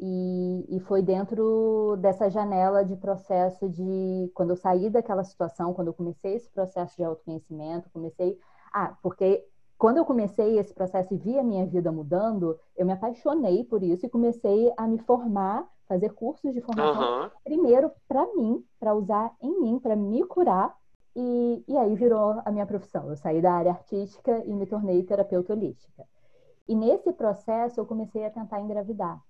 e, 0.00 0.64
e, 0.74 0.80
foi 0.80 1.02
dentro 1.02 1.96
dessa 1.98 2.30
janela 2.30 2.82
de 2.82 2.96
processo 2.96 3.68
de 3.68 4.30
quando 4.34 4.50
eu 4.50 4.56
saí 4.56 4.88
daquela 4.88 5.22
situação, 5.22 5.74
quando 5.74 5.88
eu 5.88 5.94
comecei 5.94 6.34
esse 6.34 6.48
processo 6.48 6.96
de 6.96 7.04
autoconhecimento, 7.04 7.90
comecei 7.90 8.38
ah, 8.72 8.96
porque 9.02 9.46
quando 9.76 9.98
eu 9.98 10.04
comecei 10.06 10.58
esse 10.58 10.72
processo 10.72 11.12
e 11.12 11.18
vi 11.18 11.38
a 11.38 11.42
minha 11.42 11.66
vida 11.66 11.92
mudando, 11.92 12.58
eu 12.74 12.86
me 12.86 12.92
apaixonei 12.92 13.64
por 13.64 13.82
isso 13.82 14.06
e 14.06 14.10
comecei 14.10 14.72
a 14.78 14.86
me 14.86 14.98
formar 15.00 15.68
fazer 15.88 16.12
cursos 16.12 16.52
de 16.52 16.60
formação, 16.60 17.22
uhum. 17.22 17.30
primeiro 17.44 17.90
para 18.08 18.26
mim, 18.34 18.64
para 18.78 18.94
usar 18.94 19.34
em 19.40 19.60
mim, 19.60 19.78
para 19.78 19.96
me 19.96 20.24
curar. 20.24 20.76
E, 21.14 21.64
e 21.66 21.76
aí 21.76 21.94
virou 21.94 22.42
a 22.44 22.50
minha 22.50 22.66
profissão. 22.66 23.08
Eu 23.08 23.16
saí 23.16 23.40
da 23.40 23.52
área 23.52 23.72
artística 23.72 24.44
e 24.44 24.52
me 24.52 24.66
tornei 24.66 25.02
terapeuta 25.02 25.54
holística. 25.54 26.06
E 26.68 26.74
nesse 26.74 27.12
processo 27.12 27.80
eu 27.80 27.86
comecei 27.86 28.26
a 28.26 28.30
tentar 28.30 28.60
engravidar. 28.60 29.22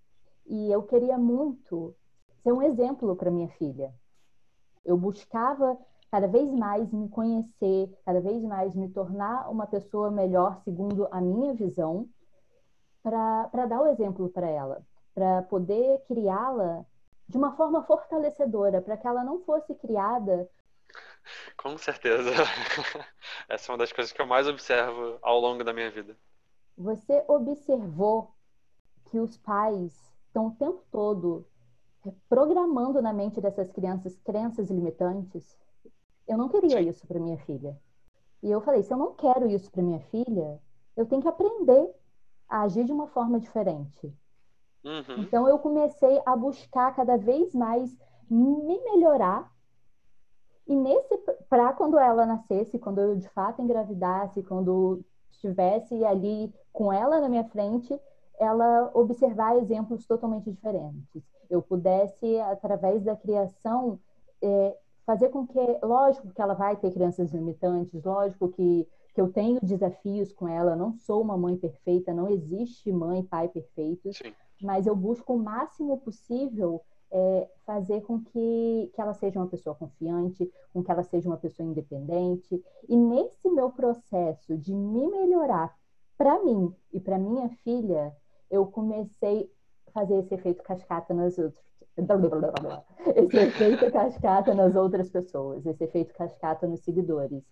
E 0.46 0.70
eu 0.70 0.82
queria 0.82 1.16
muito 1.16 1.94
ser 2.42 2.52
um 2.52 2.62
exemplo 2.62 3.14
para 3.14 3.30
minha 3.30 3.48
filha. 3.50 3.94
Eu 4.84 4.96
buscava 4.96 5.78
cada 6.10 6.26
vez 6.26 6.52
mais 6.52 6.90
me 6.92 7.08
conhecer, 7.08 7.92
cada 8.04 8.20
vez 8.20 8.42
mais 8.42 8.74
me 8.74 8.88
tornar 8.88 9.50
uma 9.50 9.66
pessoa 9.66 10.10
melhor 10.10 10.60
segundo 10.64 11.06
a 11.10 11.20
minha 11.20 11.52
visão, 11.54 12.08
para 13.02 13.66
dar 13.66 13.80
o 13.80 13.86
exemplo 13.86 14.28
para 14.28 14.48
ela, 14.48 14.82
para 15.16 15.40
poder 15.44 16.04
criá-la 16.06 16.84
de 17.26 17.38
uma 17.38 17.56
forma 17.56 17.82
fortalecedora, 17.82 18.82
para 18.82 18.98
que 18.98 19.06
ela 19.06 19.24
não 19.24 19.40
fosse 19.40 19.74
criada. 19.74 20.46
Com 21.56 21.78
certeza. 21.78 22.30
Essa 23.48 23.72
é 23.72 23.72
uma 23.72 23.78
das 23.78 23.92
coisas 23.92 24.12
que 24.12 24.20
eu 24.20 24.26
mais 24.26 24.46
observo 24.46 25.18
ao 25.22 25.40
longo 25.40 25.64
da 25.64 25.72
minha 25.72 25.90
vida. 25.90 26.14
Você 26.76 27.24
observou 27.26 28.30
que 29.06 29.18
os 29.18 29.38
pais 29.38 29.90
estão 30.26 30.48
o 30.48 30.54
tempo 30.54 30.84
todo 30.92 31.46
programando 32.28 33.00
na 33.00 33.12
mente 33.12 33.40
dessas 33.40 33.72
crianças 33.72 34.18
crenças 34.18 34.70
limitantes? 34.70 35.56
Eu 36.28 36.36
não 36.36 36.50
queria 36.50 36.82
Sim. 36.82 36.90
isso 36.90 37.06
para 37.06 37.18
minha 37.18 37.38
filha. 37.38 37.74
E 38.42 38.50
eu 38.50 38.60
falei, 38.60 38.82
se 38.82 38.92
eu 38.92 38.98
não 38.98 39.14
quero 39.14 39.48
isso 39.48 39.70
para 39.70 39.82
minha 39.82 40.00
filha, 40.00 40.60
eu 40.94 41.06
tenho 41.06 41.22
que 41.22 41.28
aprender 41.28 41.90
a 42.46 42.60
agir 42.60 42.84
de 42.84 42.92
uma 42.92 43.08
forma 43.08 43.40
diferente. 43.40 44.14
Uhum. 44.84 45.22
Então 45.22 45.48
eu 45.48 45.58
comecei 45.58 46.20
a 46.24 46.36
buscar 46.36 46.94
cada 46.94 47.16
vez 47.16 47.54
mais 47.54 47.96
me 48.30 48.78
melhorar. 48.84 49.50
E 50.66 50.74
nesse 50.74 51.16
para 51.48 51.72
quando 51.72 51.98
ela 51.98 52.26
nascesse, 52.26 52.78
quando 52.78 53.00
eu 53.00 53.16
de 53.16 53.28
fato 53.30 53.62
engravidasse, 53.62 54.42
quando 54.42 55.04
estivesse 55.30 56.04
ali 56.04 56.52
com 56.72 56.92
ela 56.92 57.20
na 57.20 57.28
minha 57.28 57.44
frente, 57.44 57.98
ela 58.38 58.90
observar 58.94 59.56
exemplos 59.56 60.06
totalmente 60.06 60.50
diferentes. 60.50 61.22
Eu 61.48 61.62
pudesse 61.62 62.38
através 62.40 63.02
da 63.04 63.16
criação 63.16 63.98
é, 64.42 64.76
fazer 65.06 65.28
com 65.28 65.46
que, 65.46 65.58
lógico 65.82 66.32
que 66.32 66.42
ela 66.42 66.54
vai 66.54 66.76
ter 66.76 66.92
crianças 66.92 67.30
limitantes, 67.30 68.02
lógico 68.02 68.48
que, 68.48 68.86
que 69.14 69.20
eu 69.20 69.32
tenho 69.32 69.60
desafios 69.62 70.32
com 70.32 70.48
ela, 70.48 70.74
não 70.74 70.92
sou 70.92 71.22
uma 71.22 71.36
mãe 71.36 71.56
perfeita, 71.56 72.12
não 72.12 72.28
existe 72.28 72.90
mãe 72.92 73.20
e 73.20 73.22
pai 73.22 73.48
perfeitos, 73.48 74.16
Sim. 74.16 74.34
Mas 74.60 74.86
eu 74.86 74.96
busco 74.96 75.34
o 75.34 75.38
máximo 75.38 75.98
possível 75.98 76.82
é, 77.10 77.48
fazer 77.64 78.02
com 78.02 78.20
que, 78.20 78.90
que 78.94 79.00
ela 79.00 79.14
seja 79.14 79.38
uma 79.38 79.46
pessoa 79.46 79.74
confiante, 79.74 80.50
com 80.72 80.82
que 80.82 80.90
ela 80.90 81.02
seja 81.02 81.28
uma 81.28 81.36
pessoa 81.36 81.68
independente. 81.68 82.62
E 82.88 82.96
nesse 82.96 83.48
meu 83.50 83.70
processo 83.70 84.56
de 84.56 84.74
me 84.74 85.06
melhorar 85.06 85.74
para 86.18 86.42
mim 86.42 86.74
e 86.92 87.00
para 87.00 87.18
minha 87.18 87.48
filha, 87.62 88.14
eu 88.50 88.66
comecei 88.66 89.50
a 89.86 89.90
fazer 89.92 90.16
esse 90.18 90.34
efeito 90.34 90.62
cascata 90.62 91.14
nas 91.14 91.38
outras 91.38 91.56
esse 93.16 93.36
efeito 93.38 93.90
cascata 93.90 94.54
nas 94.54 94.76
outras 94.76 95.08
pessoas, 95.08 95.64
esse 95.64 95.84
efeito 95.84 96.14
cascata 96.14 96.66
nos 96.66 96.80
seguidores. 96.80 97.42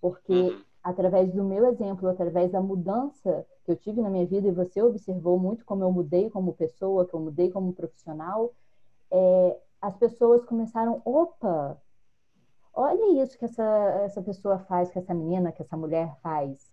Porque 0.00 0.32
uhum. 0.32 0.62
Através 0.84 1.32
do 1.32 1.42
meu 1.42 1.66
exemplo, 1.66 2.10
através 2.10 2.52
da 2.52 2.60
mudança 2.60 3.46
que 3.64 3.72
eu 3.72 3.76
tive 3.76 4.02
na 4.02 4.10
minha 4.10 4.26
vida, 4.26 4.46
e 4.46 4.52
você 4.52 4.82
observou 4.82 5.38
muito 5.38 5.64
como 5.64 5.82
eu 5.82 5.90
mudei 5.90 6.28
como 6.28 6.52
pessoa, 6.52 7.06
que 7.06 7.14
eu 7.14 7.20
mudei 7.20 7.50
como 7.50 7.72
profissional, 7.72 8.52
é, 9.10 9.58
as 9.80 9.96
pessoas 9.96 10.44
começaram, 10.44 11.00
opa, 11.02 11.80
olha 12.74 13.22
isso 13.22 13.38
que 13.38 13.46
essa, 13.46 13.64
essa 14.04 14.20
pessoa 14.20 14.58
faz, 14.58 14.90
que 14.90 14.98
essa 14.98 15.14
menina, 15.14 15.52
que 15.52 15.62
essa 15.62 15.76
mulher 15.76 16.14
faz. 16.22 16.70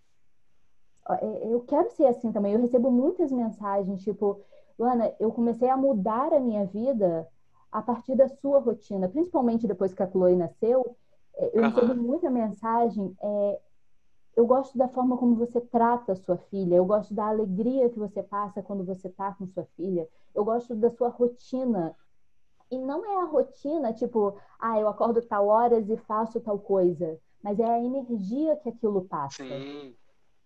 É, 1.08 1.48
eu 1.50 1.60
quero 1.60 1.90
ser 1.90 2.06
assim 2.06 2.30
também. 2.30 2.52
Eu 2.52 2.60
recebo 2.60 2.90
muitas 2.90 3.32
mensagens, 3.32 4.02
tipo, 4.02 4.42
Luana, 4.78 5.10
eu 5.18 5.32
comecei 5.32 5.70
a 5.70 5.76
mudar 5.76 6.34
a 6.34 6.40
minha 6.40 6.66
vida 6.66 7.26
a 7.70 7.80
partir 7.80 8.14
da 8.14 8.28
sua 8.28 8.58
rotina, 8.58 9.08
principalmente 9.08 9.66
depois 9.66 9.94
que 9.94 10.02
a 10.02 10.10
Chloe 10.10 10.36
nasceu. 10.36 10.96
É, 11.34 11.58
eu 11.58 11.62
uhum. 11.62 11.70
recebi 11.70 11.94
muita 11.94 12.30
mensagem. 12.30 13.16
É, 13.22 13.60
eu 14.34 14.46
gosto 14.46 14.76
da 14.78 14.88
forma 14.88 15.16
como 15.16 15.34
você 15.34 15.60
trata 15.60 16.12
a 16.12 16.16
sua 16.16 16.36
filha, 16.36 16.76
eu 16.76 16.84
gosto 16.84 17.12
da 17.12 17.26
alegria 17.26 17.90
que 17.90 17.98
você 17.98 18.22
passa 18.22 18.62
quando 18.62 18.84
você 18.84 19.08
está 19.08 19.32
com 19.32 19.46
sua 19.46 19.64
filha, 19.76 20.08
eu 20.34 20.44
gosto 20.44 20.74
da 20.74 20.90
sua 20.90 21.08
rotina. 21.08 21.94
E 22.70 22.78
não 22.78 23.04
é 23.04 23.22
a 23.22 23.26
rotina, 23.26 23.92
tipo, 23.92 24.38
ah, 24.58 24.80
eu 24.80 24.88
acordo 24.88 25.20
tal 25.20 25.46
horas 25.46 25.90
e 25.90 25.96
faço 25.98 26.40
tal 26.40 26.58
coisa, 26.58 27.18
mas 27.42 27.60
é 27.60 27.64
a 27.68 27.78
energia 27.78 28.56
que 28.56 28.70
aquilo 28.70 29.02
passa. 29.04 29.44
Sim. 29.44 29.94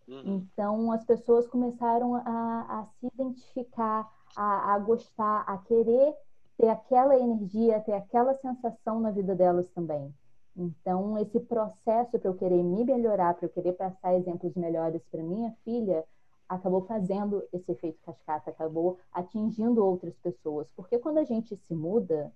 Uhum. 0.09 0.22
Então, 0.53 0.90
as 0.90 1.05
pessoas 1.05 1.46
começaram 1.46 2.16
a, 2.16 2.20
a 2.25 2.87
se 2.99 3.07
identificar, 3.07 4.11
a, 4.37 4.75
a 4.75 4.79
gostar, 4.79 5.44
a 5.46 5.59
querer 5.59 6.14
ter 6.57 6.68
aquela 6.68 7.16
energia, 7.18 7.81
ter 7.81 7.92
aquela 7.92 8.35
sensação 8.35 8.99
na 9.01 9.11
vida 9.11 9.35
delas 9.35 9.68
também. 9.70 10.12
Então, 10.57 11.19
esse 11.19 11.38
processo 11.40 12.19
para 12.19 12.31
eu 12.31 12.35
querer 12.35 12.62
me 12.62 12.85
melhorar, 12.85 13.35
para 13.35 13.47
eu 13.47 13.51
querer 13.51 13.73
passar 13.75 14.14
exemplos 14.14 14.55
melhores 14.55 15.03
para 15.11 15.23
minha 15.23 15.55
filha, 15.64 16.05
acabou 16.49 16.83
fazendo 16.83 17.42
esse 17.53 17.71
efeito 17.73 17.99
cascata, 18.03 18.51
acabou 18.51 18.99
atingindo 19.12 19.85
outras 19.85 20.16
pessoas. 20.16 20.66
Porque 20.75 20.99
quando 20.99 21.19
a 21.19 21.25
gente 21.25 21.57
se 21.57 21.75
muda, 21.75 22.33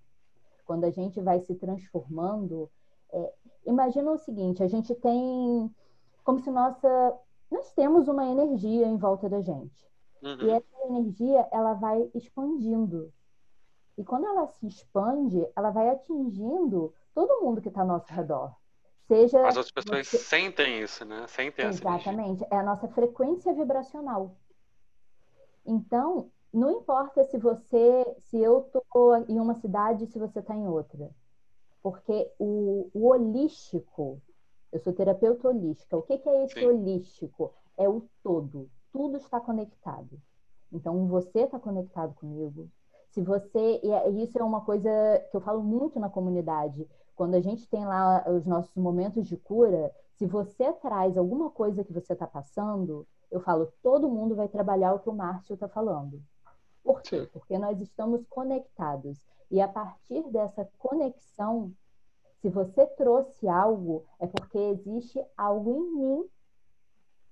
quando 0.66 0.84
a 0.84 0.90
gente 0.90 1.20
vai 1.20 1.40
se 1.40 1.54
transformando, 1.54 2.70
é, 3.12 3.32
imagina 3.66 4.10
o 4.10 4.18
seguinte: 4.18 4.62
a 4.62 4.68
gente 4.68 4.94
tem 4.94 5.74
como 6.22 6.40
se 6.40 6.50
nossa. 6.50 7.18
Nós 7.50 7.72
temos 7.72 8.06
uma 8.06 8.24
energia 8.26 8.86
em 8.86 8.96
volta 8.96 9.28
da 9.28 9.40
gente. 9.40 9.90
Uhum. 10.22 10.42
E 10.42 10.50
essa 10.50 10.86
energia, 10.86 11.48
ela 11.50 11.74
vai 11.74 12.08
expandindo. 12.14 13.12
E 14.00 14.04
quando 14.04 14.26
ela 14.26 14.46
se 14.46 14.66
expande, 14.66 15.46
ela 15.54 15.70
vai 15.70 15.90
atingindo 15.90 16.94
todo 17.14 17.42
mundo 17.42 17.60
que 17.60 17.68
está 17.68 17.82
ao 17.82 17.86
nosso 17.86 18.10
redor. 18.12 18.54
Seja 19.06 19.46
As 19.46 19.56
outras 19.56 19.70
pessoas 19.70 20.08
você... 20.08 20.16
sentem 20.16 20.80
isso, 20.82 21.04
né? 21.04 21.26
Sentem 21.28 21.66
Exatamente. 21.66 22.44
É 22.50 22.56
a 22.56 22.62
nossa 22.62 22.88
frequência 22.88 23.52
vibracional. 23.52 24.34
Então, 25.66 26.30
não 26.52 26.70
importa 26.70 27.24
se 27.24 27.36
você, 27.36 28.16
se 28.20 28.38
eu 28.38 28.60
estou 28.60 29.16
em 29.28 29.38
uma 29.38 29.54
cidade, 29.56 30.06
se 30.06 30.18
você 30.18 30.38
está 30.38 30.54
em 30.54 30.66
outra. 30.66 31.10
Porque 31.82 32.32
o, 32.38 32.88
o, 32.94 33.08
holístico, 33.08 34.20
eu 34.72 34.80
sou 34.80 34.92
terapeuta 34.92 35.48
holística. 35.48 35.96
O 35.96 36.02
que, 36.02 36.16
que 36.16 36.28
é 36.28 36.44
esse 36.44 36.54
Sim. 36.54 36.66
holístico? 36.66 37.52
É 37.76 37.88
o 37.88 38.08
todo 38.22 38.70
tudo 38.92 39.16
está 39.16 39.40
conectado. 39.40 40.20
Então, 40.72 41.06
você 41.06 41.40
está 41.40 41.58
conectado 41.58 42.14
comigo. 42.14 42.70
Se 43.10 43.20
você. 43.22 43.80
É, 43.82 44.10
e 44.10 44.24
isso 44.24 44.38
é 44.38 44.44
uma 44.44 44.60
coisa 44.62 44.90
que 45.30 45.36
eu 45.36 45.40
falo 45.40 45.62
muito 45.62 45.98
na 45.98 46.08
comunidade. 46.08 46.88
Quando 47.14 47.34
a 47.34 47.40
gente 47.40 47.68
tem 47.68 47.84
lá 47.84 48.24
os 48.28 48.46
nossos 48.46 48.74
momentos 48.76 49.26
de 49.26 49.36
cura, 49.36 49.92
se 50.16 50.26
você 50.26 50.72
traz 50.74 51.16
alguma 51.18 51.50
coisa 51.50 51.84
que 51.84 51.92
você 51.92 52.12
está 52.12 52.26
passando, 52.26 53.06
eu 53.30 53.40
falo, 53.40 53.72
todo 53.82 54.08
mundo 54.08 54.34
vai 54.34 54.48
trabalhar 54.48 54.94
o 54.94 54.98
que 55.00 55.08
o 55.08 55.14
Márcio 55.14 55.54
está 55.54 55.68
falando. 55.68 56.22
Por 56.82 57.02
quê? 57.02 57.28
Porque 57.32 57.58
nós 57.58 57.80
estamos 57.80 58.26
conectados. 58.26 59.18
E 59.50 59.60
a 59.60 59.68
partir 59.68 60.22
dessa 60.30 60.68
conexão, 60.78 61.72
se 62.40 62.48
você 62.48 62.86
trouxe 62.86 63.46
algo, 63.48 64.04
é 64.18 64.26
porque 64.26 64.58
existe 64.58 65.22
algo 65.36 65.74
em 65.74 65.96
mim 65.96 66.24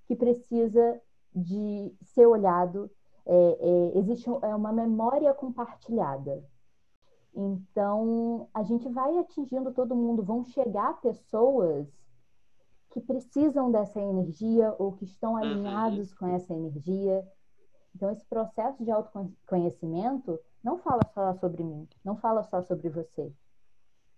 que 0.06 0.14
precisa 0.14 1.00
de 1.34 1.94
ser 2.02 2.26
olhado, 2.26 2.90
é, 3.28 3.58
é, 3.60 3.98
existe 3.98 4.28
é 4.28 4.54
uma 4.54 4.72
memória 4.72 5.32
compartilhada. 5.34 6.42
Então, 7.34 8.48
a 8.54 8.62
gente 8.62 8.88
vai 8.88 9.18
atingindo 9.18 9.72
todo 9.72 9.94
mundo, 9.94 10.24
vão 10.24 10.42
chegar 10.44 11.00
pessoas 11.00 11.86
que 12.90 13.00
precisam 13.00 13.70
dessa 13.70 14.00
energia 14.00 14.74
ou 14.78 14.92
que 14.92 15.04
estão 15.04 15.32
uhum. 15.32 15.38
alinhados 15.38 16.14
com 16.14 16.26
essa 16.26 16.54
energia. 16.54 17.24
Então, 17.94 18.10
esse 18.10 18.24
processo 18.24 18.82
de 18.82 18.90
autoconhecimento 18.90 20.40
não 20.64 20.78
fala 20.78 21.02
só 21.12 21.34
sobre 21.34 21.62
mim, 21.62 21.86
não 22.02 22.16
fala 22.16 22.42
só 22.44 22.62
sobre 22.62 22.88
você. 22.88 23.30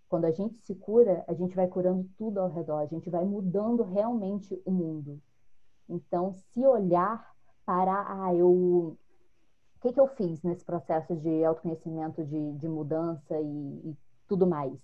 Quando 0.08 0.24
a 0.24 0.30
gente 0.30 0.56
se 0.58 0.74
cura, 0.74 1.24
a 1.26 1.34
gente 1.34 1.54
vai 1.54 1.66
curando 1.66 2.08
tudo 2.16 2.40
ao 2.40 2.48
redor, 2.48 2.78
a 2.78 2.86
gente 2.86 3.10
vai 3.10 3.24
mudando 3.24 3.82
realmente 3.82 4.60
o 4.64 4.70
mundo. 4.70 5.20
Então, 5.88 6.32
se 6.32 6.64
olhar 6.64 7.28
para, 7.70 8.24
ah, 8.24 8.34
eu. 8.34 8.98
O 9.80 9.82
que, 9.82 9.94
que 9.94 10.00
eu 10.00 10.08
fiz 10.08 10.42
nesse 10.42 10.62
processo 10.62 11.16
de 11.16 11.42
autoconhecimento, 11.42 12.22
de, 12.22 12.52
de 12.52 12.68
mudança 12.68 13.40
e, 13.40 13.90
e 13.90 13.96
tudo 14.28 14.46
mais? 14.46 14.78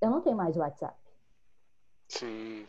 Eu 0.00 0.10
não 0.10 0.20
tenho 0.20 0.36
mais 0.36 0.56
WhatsApp. 0.56 0.98
Sim. 2.08 2.66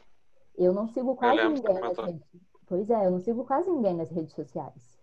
Eu 0.55 0.71
não 0.71 0.87
sigo 0.87 1.15
quase 1.15 1.49
ninguém 1.49 1.79
nas 1.79 1.97
redes. 1.97 2.21
Pois 2.67 2.89
é, 2.91 3.07
eu 3.07 3.09
não 3.09 3.19
sigo 3.19 3.43
quase 3.43 3.71
ninguém 3.71 3.95
nas 3.95 4.11
redes 4.11 4.35
sociais. 4.35 4.99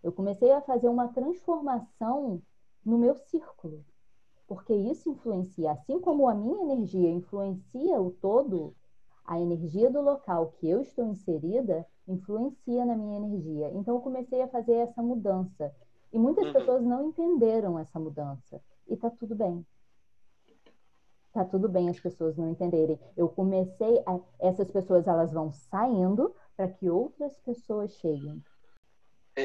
Eu 0.00 0.12
comecei 0.12 0.52
a 0.52 0.60
fazer 0.60 0.88
uma 0.88 1.08
transformação 1.08 2.40
no 2.84 2.96
meu 2.96 3.16
círculo. 3.16 3.84
Porque 4.46 4.72
isso 4.72 5.10
influencia, 5.10 5.72
assim 5.72 5.98
como 5.98 6.28
a 6.28 6.34
minha 6.34 6.72
energia 6.72 7.10
influencia 7.10 8.00
o 8.00 8.12
todo, 8.12 8.76
a 9.24 9.40
energia 9.40 9.90
do 9.90 10.00
local 10.00 10.52
que 10.52 10.70
eu 10.70 10.80
estou 10.80 11.04
inserida 11.04 11.84
influencia 12.12 12.84
na 12.84 12.96
minha 12.96 13.18
energia. 13.18 13.70
Então 13.74 13.94
eu 13.94 14.00
comecei 14.00 14.42
a 14.42 14.48
fazer 14.48 14.74
essa 14.74 15.02
mudança. 15.02 15.74
E 16.12 16.18
muitas 16.18 16.46
uhum. 16.46 16.52
pessoas 16.52 16.82
não 16.82 17.08
entenderam 17.08 17.78
essa 17.78 17.98
mudança. 17.98 18.60
E 18.88 18.96
tá 18.96 19.10
tudo 19.10 19.34
bem. 19.34 19.64
tá 21.32 21.44
tudo 21.44 21.68
bem 21.68 21.88
as 21.88 22.00
pessoas 22.00 22.36
não 22.36 22.50
entenderem. 22.50 22.98
Eu 23.16 23.28
comecei 23.28 24.02
a, 24.06 24.18
essas 24.40 24.70
pessoas 24.70 25.06
elas 25.06 25.32
vão 25.32 25.52
saindo 25.52 26.34
para 26.56 26.68
que 26.68 26.90
outras 26.90 27.38
pessoas 27.38 27.92
cheguem. 27.94 28.42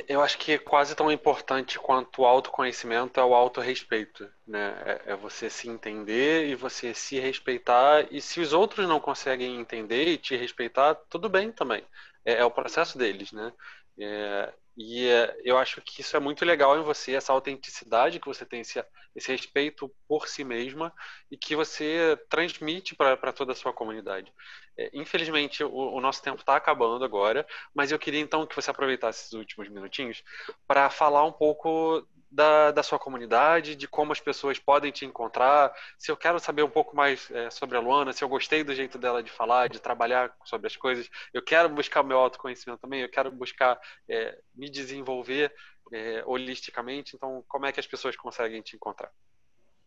Eu 0.07 0.21
acho 0.21 0.37
que 0.39 0.57
quase 0.57 0.95
tão 0.95 1.11
importante 1.11 1.79
quanto 1.79 2.21
o 2.21 2.25
autoconhecimento 2.25 3.19
é 3.19 3.23
o 3.23 3.35
autorrespeito, 3.35 4.27
né? 4.45 4.75
É, 4.83 5.11
é 5.11 5.15
você 5.15 5.49
se 5.49 5.69
entender 5.69 6.47
e 6.47 6.55
você 6.55 6.93
se 6.93 7.19
respeitar. 7.19 8.11
E 8.11 8.19
se 8.19 8.41
os 8.41 8.51
outros 8.51 8.89
não 8.89 8.99
conseguem 8.99 9.59
entender 9.59 10.07
e 10.07 10.17
te 10.17 10.35
respeitar, 10.35 10.95
tudo 11.07 11.29
bem 11.29 11.51
também. 11.51 11.85
É, 12.25 12.33
é 12.35 12.45
o 12.45 12.51
processo 12.51 12.97
deles, 12.97 13.31
né? 13.31 13.53
É, 13.97 14.53
e 14.77 15.07
é, 15.07 15.37
eu 15.43 15.57
acho 15.57 15.81
que 15.81 16.01
isso 16.01 16.17
é 16.17 16.19
muito 16.19 16.43
legal 16.43 16.77
em 16.77 16.83
você, 16.83 17.13
essa 17.13 17.31
autenticidade 17.31 18.19
que 18.19 18.27
você 18.27 18.45
tem, 18.45 18.59
esse, 18.59 18.83
esse 19.15 19.31
respeito 19.31 19.89
por 20.07 20.27
si 20.27 20.43
mesma 20.43 20.93
e 21.31 21.37
que 21.37 21.55
você 21.55 22.19
transmite 22.29 22.93
para 22.93 23.31
toda 23.31 23.53
a 23.53 23.55
sua 23.55 23.71
comunidade. 23.71 24.33
É, 24.77 24.89
infelizmente, 24.93 25.63
o, 25.63 25.71
o, 25.71 26.01
nosso 26.01 26.21
tempo 26.21 26.41
está 26.41 26.57
acabando 26.57 27.05
agora, 27.05 27.47
mas 27.73 27.91
eu 27.91 27.99
queria 27.99 28.19
então 28.19 28.45
que 28.45 28.55
você 28.55 28.69
aproveitasse 28.69 29.21
esses 29.21 29.33
últimos 29.33 29.69
minutinhos 29.69 30.21
para 30.67 30.89
falar 30.89 31.23
um 31.23 31.31
pouco 31.31 32.05
da, 32.35 32.71
da 32.71 32.83
sua 32.83 32.99
comunidade, 32.99 33.75
de 33.75 33.87
como 33.87 34.11
as 34.11 34.19
pessoas 34.19 34.59
podem 34.59 34.91
te 34.91 35.05
encontrar. 35.05 35.73
Se 35.97 36.11
eu 36.11 36.17
quero 36.17 36.37
saber 36.37 36.63
um 36.63 36.69
pouco 36.69 36.93
mais 36.95 37.31
é, 37.31 37.49
sobre 37.49 37.77
a 37.77 37.79
Luana, 37.79 38.11
se 38.11 38.23
eu 38.23 38.29
gostei 38.29 38.61
do 38.63 38.75
jeito 38.75 38.97
dela 38.97 39.23
de 39.23 39.31
falar, 39.31 39.69
de 39.69 39.79
trabalhar 39.79 40.35
sobre 40.43 40.67
as 40.67 40.75
coisas, 40.75 41.09
eu 41.33 41.41
quero 41.41 41.69
buscar 41.69 42.01
o 42.01 42.07
meu 42.07 42.19
autoconhecimento 42.19 42.81
também, 42.81 43.01
eu 43.01 43.09
quero 43.09 43.31
buscar 43.31 43.79
é, 44.09 44.37
me 44.53 44.69
desenvolver 44.69 45.53
é, 45.93 46.23
holisticamente. 46.25 47.15
Então, 47.15 47.41
como 47.47 47.65
é 47.65 47.71
que 47.71 47.79
as 47.79 47.87
pessoas 47.87 48.17
conseguem 48.17 48.61
te 48.61 48.75
encontrar? 48.75 49.11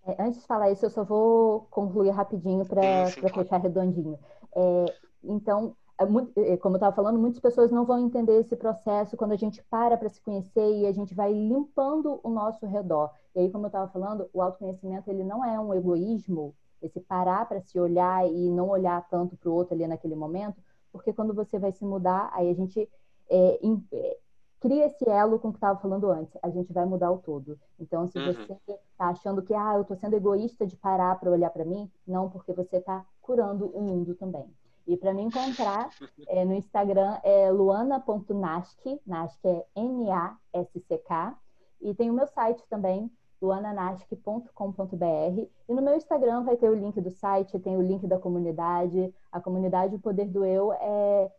É, 0.07 0.23
antes 0.23 0.41
de 0.41 0.47
falar 0.47 0.71
isso, 0.71 0.87
eu 0.87 0.91
só 0.91 1.05
vou 1.05 1.67
concluir 1.71 2.11
rapidinho 2.11 2.65
para 2.65 3.11
fechar 3.11 3.61
redondinho. 3.61 4.19
É, 4.57 4.95
então, 5.23 5.77
como 5.99 6.75
eu 6.75 6.79
estava 6.79 6.95
falando, 6.95 7.19
muitas 7.19 7.41
pessoas 7.41 7.73
não 7.73 7.85
vão 7.85 7.99
entender 7.99 8.39
esse 8.39 8.55
processo 8.55 9.17
quando 9.17 9.33
a 9.33 9.37
gente 9.37 9.63
para 9.65 9.97
para 9.97 10.09
se 10.09 10.21
conhecer 10.21 10.79
e 10.79 10.87
a 10.87 10.93
gente 10.93 11.15
vai 11.15 11.33
limpando 11.33 12.21
o 12.23 12.31
nosso 12.31 12.65
redor. 12.67 13.11
E 13.35 13.41
aí, 13.41 13.51
como 13.51 13.65
eu 13.65 13.69
estava 13.69 13.91
falando, 13.91 14.29
o 14.33 14.41
autoconhecimento 14.41 15.11
ele 15.11 15.25
não 15.25 15.45
é 15.45 15.59
um 15.59 15.75
egoísmo, 15.75 16.55
esse 16.81 17.01
parar 17.01 17.49
para 17.49 17.61
se 17.61 17.79
olhar 17.81 18.29
e 18.31 18.51
não 18.51 18.69
olhar 18.69 19.09
tanto 19.09 19.37
para 19.37 19.51
o 19.51 19.55
outro 19.55 19.75
ali 19.75 19.87
naquele 19.87 20.15
momento, 20.15 20.63
porque 20.93 21.13
quando 21.13 21.35
você 21.35 21.59
vai 21.59 21.73
se 21.73 21.85
mudar, 21.85 22.31
aí 22.33 22.49
a 22.49 22.55
gente 22.55 22.89
é, 23.29 23.59
é, 23.93 24.19
cria 24.61 24.87
esse 24.87 25.09
elo 25.09 25.39
com 25.39 25.49
o 25.49 25.53
que 25.53 25.59
estava 25.59 25.79
falando 25.81 26.11
antes. 26.11 26.37
A 26.43 26.51
gente 26.51 26.73
vai 26.73 26.85
mudar 26.85 27.11
o 27.11 27.19
todo. 27.19 27.59
Então, 27.79 28.07
se 28.07 28.19
uhum. 28.19 28.33
você 28.33 28.53
está 28.73 29.09
achando 29.09 29.43
que 29.43 29.55
ah, 29.55 29.75
eu 29.75 29.83
estou 29.83 29.97
sendo 29.97 30.15
egoísta 30.15 30.67
de 30.67 30.77
parar 30.77 31.19
para 31.19 31.31
olhar 31.31 31.51
para 31.51 31.65
mim, 31.65 31.91
não, 32.07 32.31
porque 32.31 32.53
você 32.53 32.77
está 32.77 33.05
curando 33.21 33.67
o 33.67 33.81
mundo 33.81 34.15
também. 34.15 34.47
E 34.89 34.97
para 34.97 35.13
me 35.13 35.21
encontrar 35.21 35.91
é, 36.27 36.47
no 36.47 36.55
Instagram 36.55 37.19
é 37.23 37.51
luana.nask, 37.51 38.81
Nask 39.07 39.45
é 39.45 39.67
N-A-S-C-K, 39.77 41.39
e 41.83 41.95
tem 41.95 42.11
o 42.11 42.15
meu 42.15 42.27
site 42.27 42.65
também, 42.71 43.13
luananask.com.br. 43.41 45.47
E 45.69 45.75
no 45.75 45.83
meu 45.83 45.95
Instagram 45.95 46.43
vai 46.43 46.57
ter 46.57 46.71
o 46.71 46.75
link 46.75 46.99
do 47.03 47.11
site, 47.11 47.59
tem 47.59 47.77
o 47.77 47.83
link 47.83 48.07
da 48.07 48.19
comunidade. 48.19 49.15
A 49.31 49.39
comunidade 49.39 49.95
O 49.95 50.01
Poder 50.01 50.27
do 50.27 50.43
Eu 50.43 50.73
é, 50.73 51.31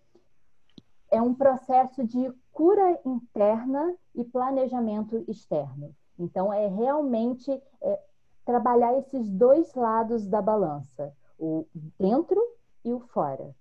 é 1.09 1.19
um 1.19 1.33
processo 1.33 2.05
de 2.05 2.31
cura 2.53 2.99
interna 3.03 3.95
e 4.13 4.23
planejamento 4.23 5.25
externo. 5.27 5.95
Então, 6.19 6.53
é 6.53 6.67
realmente 6.67 7.51
é, 7.81 7.99
trabalhar 8.45 8.95
esses 8.99 9.27
dois 9.27 9.73
lados 9.73 10.27
da 10.27 10.39
balança, 10.39 11.11
o 11.39 11.65
dentro 11.97 12.58
fora, 12.97 13.53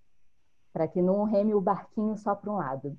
para 0.72 0.86
que 0.86 1.02
não 1.02 1.24
reme 1.24 1.54
o 1.54 1.60
barquinho 1.60 2.16
só 2.16 2.34
para 2.34 2.50
um 2.50 2.56
lado. 2.56 2.96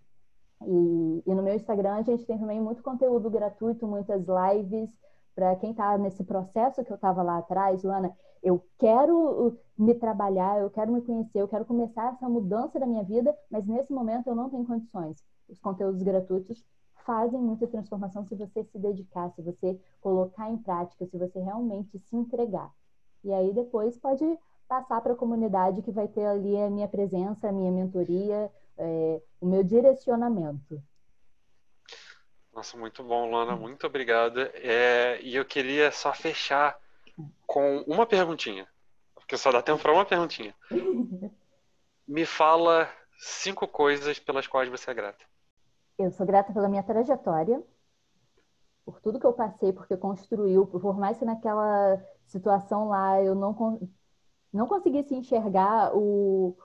E, 0.65 1.23
e, 1.25 1.33
no 1.33 1.41
meu 1.41 1.55
Instagram 1.55 1.93
a 1.93 2.01
gente 2.01 2.25
tem 2.25 2.37
também 2.37 2.59
muito 2.59 2.83
conteúdo 2.83 3.29
gratuito, 3.29 3.87
muitas 3.87 4.25
lives 4.27 4.91
para 5.33 5.55
quem 5.55 5.71
está 5.71 5.97
nesse 5.97 6.21
processo 6.23 6.83
que 6.83 6.91
eu 6.91 6.95
estava 6.95 7.23
lá 7.23 7.37
atrás, 7.37 7.81
Luana. 7.81 8.13
Eu 8.43 8.61
quero 8.77 9.47
uh, 9.47 9.57
me 9.77 9.95
trabalhar, 9.95 10.59
eu 10.59 10.69
quero 10.69 10.91
me 10.91 11.01
conhecer, 11.01 11.39
eu 11.39 11.47
quero 11.47 11.63
começar 11.65 12.13
essa 12.13 12.27
mudança 12.27 12.77
da 12.77 12.85
minha 12.85 13.03
vida, 13.03 13.33
mas 13.49 13.65
nesse 13.65 13.93
momento 13.93 14.27
eu 14.27 14.35
não 14.35 14.49
tenho 14.49 14.65
condições. 14.65 15.23
Os 15.47 15.57
conteúdos 15.59 16.03
gratuitos 16.03 16.65
fazem 17.05 17.39
muita 17.39 17.67
transformação 17.67 18.25
se 18.25 18.35
você 18.35 18.63
se 18.65 18.77
dedicar, 18.77 19.31
se 19.31 19.41
você 19.41 19.79
colocar 20.01 20.49
em 20.49 20.57
prática, 20.57 21.05
se 21.05 21.17
você 21.17 21.39
realmente 21.39 21.97
se 21.99 22.15
entregar. 22.15 22.71
E 23.23 23.33
aí 23.33 23.53
depois 23.53 23.97
pode 23.97 24.25
passar 24.69 25.01
para 25.01 25.13
a 25.13 25.17
comunidade 25.17 25.81
que 25.81 25.91
vai 25.91 26.07
ter 26.07 26.25
ali 26.25 26.55
a 26.55 26.69
minha 26.69 26.87
presença, 26.87 27.49
a 27.49 27.51
minha 27.51 27.71
mentoria, 27.71 28.51
é, 28.77 29.21
o 29.41 29.47
meu 29.47 29.63
direcionamento. 29.63 30.81
Nossa, 32.53 32.77
muito 32.77 33.03
bom, 33.03 33.31
Lana, 33.31 33.55
muito 33.55 33.87
obrigada. 33.87 34.51
É, 34.53 35.19
e 35.23 35.35
eu 35.35 35.43
queria 35.43 35.91
só 35.91 36.13
fechar 36.13 36.79
com 37.47 37.79
uma 37.87 38.05
perguntinha, 38.05 38.67
porque 39.15 39.35
só 39.35 39.51
dá 39.51 39.61
tempo 39.61 39.81
para 39.81 39.91
uma 39.91 40.05
perguntinha. 40.05 40.55
Me 42.07 42.25
fala 42.25 42.89
cinco 43.17 43.67
coisas 43.67 44.19
pelas 44.19 44.45
quais 44.45 44.69
você 44.69 44.91
é 44.91 44.93
grata. 44.93 45.25
Eu 45.97 46.11
sou 46.11 46.25
grata 46.25 46.53
pela 46.53 46.69
minha 46.69 46.83
trajetória, 46.83 47.61
por 48.85 49.01
tudo 49.01 49.19
que 49.19 49.25
eu 49.25 49.33
passei, 49.33 49.73
porque 49.73 49.97
construiu, 49.97 50.65
por 50.65 50.97
mais 50.97 51.17
que 51.17 51.25
naquela 51.25 52.03
situação 52.25 52.87
lá 52.87 53.21
eu 53.21 53.35
não 53.35 53.53
não 54.51 54.67
conseguisse 54.67 55.15
enxergar 55.15 55.95
o, 55.95 56.55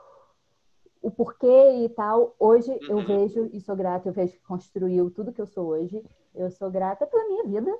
o 1.03 1.11
porquê 1.11 1.85
e 1.85 1.88
tal, 1.90 2.35
hoje 2.38 2.77
eu 2.88 2.97
uhum. 2.97 3.07
vejo 3.07 3.51
e 3.53 3.61
sou 3.61 3.77
grata, 3.77 4.09
eu 4.09 4.12
vejo 4.12 4.33
que 4.33 4.42
construiu 4.42 5.11
tudo 5.11 5.33
que 5.33 5.40
eu 5.40 5.47
sou 5.47 5.66
hoje. 5.66 6.03
Eu 6.35 6.51
sou 6.51 6.70
grata 6.70 7.07
pela 7.07 7.29
minha 7.29 7.44
vida. 7.44 7.79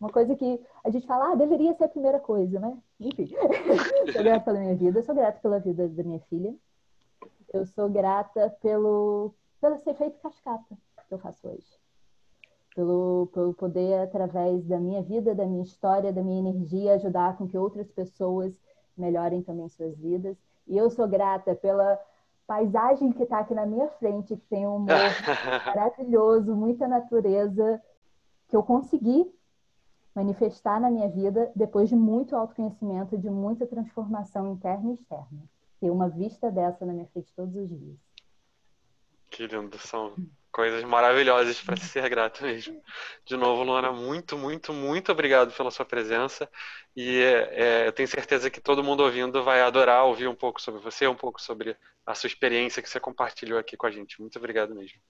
Uma 0.00 0.10
coisa 0.10 0.34
que 0.34 0.60
a 0.84 0.90
gente 0.90 1.06
fala, 1.06 1.32
ah, 1.32 1.34
deveria 1.34 1.74
ser 1.74 1.84
a 1.84 1.88
primeira 1.88 2.20
coisa, 2.20 2.60
né? 2.60 2.78
Enfim, 3.00 3.26
sou 4.12 4.22
grata 4.22 4.44
pela 4.44 4.60
minha 4.60 4.76
vida, 4.76 5.02
sou 5.02 5.14
grata 5.14 5.40
pela 5.40 5.58
vida 5.58 5.88
da 5.88 6.02
minha 6.02 6.20
filha. 6.20 6.54
Eu 7.52 7.66
sou 7.66 7.88
grata 7.88 8.50
pelo, 8.60 9.34
pelo 9.60 9.78
ser 9.78 9.94
feito 9.94 10.20
cascata 10.20 10.76
que 11.08 11.14
eu 11.14 11.18
faço 11.18 11.48
hoje. 11.48 11.66
Pelo, 12.74 13.28
pelo 13.32 13.54
poder, 13.54 14.00
através 14.00 14.64
da 14.64 14.78
minha 14.80 15.02
vida, 15.02 15.34
da 15.34 15.46
minha 15.46 15.62
história, 15.62 16.12
da 16.12 16.22
minha 16.22 16.40
energia, 16.40 16.94
ajudar 16.94 17.36
com 17.36 17.46
que 17.46 17.56
outras 17.56 17.90
pessoas 17.90 18.60
melhorem 18.96 19.42
também 19.42 19.68
suas 19.68 19.96
vidas. 19.96 20.36
E 20.66 20.76
eu 20.76 20.90
sou 20.90 21.06
grata 21.08 21.54
pela 21.54 21.98
paisagem 22.46 23.12
que 23.12 23.22
está 23.22 23.40
aqui 23.40 23.54
na 23.54 23.66
minha 23.66 23.88
frente, 23.88 24.36
que 24.36 24.46
tem 24.46 24.66
um 24.66 24.78
morro 24.80 25.66
maravilhoso, 25.66 26.54
muita 26.54 26.86
natureza, 26.86 27.80
que 28.48 28.56
eu 28.56 28.62
consegui 28.62 29.30
manifestar 30.14 30.80
na 30.80 30.90
minha 30.90 31.08
vida 31.08 31.50
depois 31.56 31.88
de 31.88 31.96
muito 31.96 32.36
autoconhecimento, 32.36 33.18
de 33.18 33.28
muita 33.28 33.66
transformação 33.66 34.52
interna 34.52 34.90
e 34.90 34.94
externa. 34.94 35.42
Ter 35.80 35.90
uma 35.90 36.08
vista 36.08 36.50
dessa 36.50 36.86
na 36.86 36.92
minha 36.92 37.06
frente 37.06 37.34
todos 37.34 37.54
os 37.56 37.68
dias. 37.68 37.98
Que 39.34 39.48
lindo, 39.48 39.76
são 39.78 40.14
coisas 40.52 40.84
maravilhosas 40.84 41.60
para 41.60 41.76
se 41.76 41.86
ser 41.86 42.08
grato 42.08 42.44
mesmo. 42.44 42.80
De 43.26 43.36
novo, 43.36 43.64
Luana, 43.64 43.90
muito, 43.90 44.38
muito, 44.38 44.72
muito 44.72 45.10
obrigado 45.10 45.52
pela 45.56 45.72
sua 45.72 45.84
presença. 45.84 46.48
E 46.94 47.20
é, 47.20 47.88
eu 47.88 47.92
tenho 47.92 48.06
certeza 48.06 48.48
que 48.48 48.60
todo 48.60 48.84
mundo 48.84 49.02
ouvindo 49.02 49.42
vai 49.42 49.60
adorar 49.60 50.04
ouvir 50.04 50.28
um 50.28 50.36
pouco 50.36 50.62
sobre 50.62 50.80
você, 50.80 51.08
um 51.08 51.16
pouco 51.16 51.42
sobre 51.42 51.76
a 52.06 52.14
sua 52.14 52.28
experiência 52.28 52.80
que 52.80 52.88
você 52.88 53.00
compartilhou 53.00 53.58
aqui 53.58 53.76
com 53.76 53.88
a 53.88 53.90
gente. 53.90 54.20
Muito 54.20 54.38
obrigado 54.38 54.72
mesmo. 54.72 55.00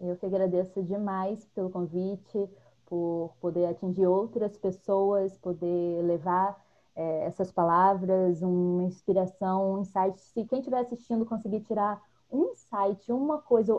Eu 0.00 0.16
que 0.16 0.26
agradeço 0.26 0.82
demais 0.82 1.46
pelo 1.54 1.70
convite, 1.70 2.50
por 2.86 3.36
poder 3.40 3.66
atingir 3.66 4.08
outras 4.08 4.58
pessoas, 4.58 5.38
poder 5.38 6.02
levar 6.02 6.60
é, 6.96 7.26
essas 7.26 7.52
palavras, 7.52 8.42
uma 8.42 8.82
inspiração, 8.82 9.74
um 9.74 9.82
insight. 9.82 10.18
Se 10.18 10.44
quem 10.46 10.58
estiver 10.58 10.80
assistindo 10.80 11.24
conseguir 11.24 11.60
tirar 11.60 12.02
um 12.30 12.52
insight, 12.52 13.12
uma 13.12 13.38
coisa, 13.38 13.74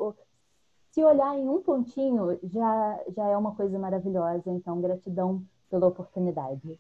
se 0.92 1.04
olhar 1.04 1.38
em 1.38 1.48
um 1.48 1.62
pontinho, 1.62 2.38
já, 2.44 3.00
já 3.16 3.28
é 3.28 3.38
uma 3.38 3.56
coisa 3.56 3.78
maravilhosa. 3.80 4.52
Então, 4.52 4.82
gratidão 4.82 5.44
pela 5.70 5.88
oportunidade. 5.88 6.80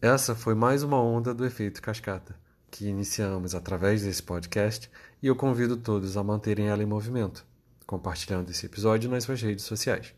Essa 0.00 0.34
foi 0.34 0.54
mais 0.54 0.82
uma 0.84 1.02
onda 1.02 1.34
do 1.34 1.44
efeito 1.44 1.82
cascata, 1.82 2.36
que 2.70 2.86
iniciamos 2.86 3.52
através 3.54 4.02
desse 4.02 4.22
podcast 4.22 4.88
e 5.20 5.26
eu 5.26 5.34
convido 5.34 5.76
todos 5.76 6.16
a 6.16 6.22
manterem 6.22 6.68
ela 6.68 6.82
em 6.82 6.86
movimento, 6.86 7.44
compartilhando 7.84 8.50
esse 8.50 8.66
episódio 8.66 9.10
nas 9.10 9.24
suas 9.24 9.42
redes 9.42 9.64
sociais. 9.64 10.14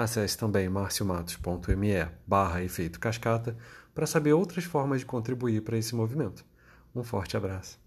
Acesse 0.00 0.38
também 0.38 0.66
marciomatos.me 0.66 2.08
barra 2.26 2.64
efeito 2.64 2.98
cascata 2.98 3.54
para 3.94 4.06
saber 4.06 4.32
outras 4.32 4.64
formas 4.64 5.00
de 5.00 5.06
contribuir 5.06 5.60
para 5.60 5.76
esse 5.76 5.94
movimento. 5.94 6.42
Um 6.94 7.04
forte 7.04 7.36
abraço. 7.36 7.78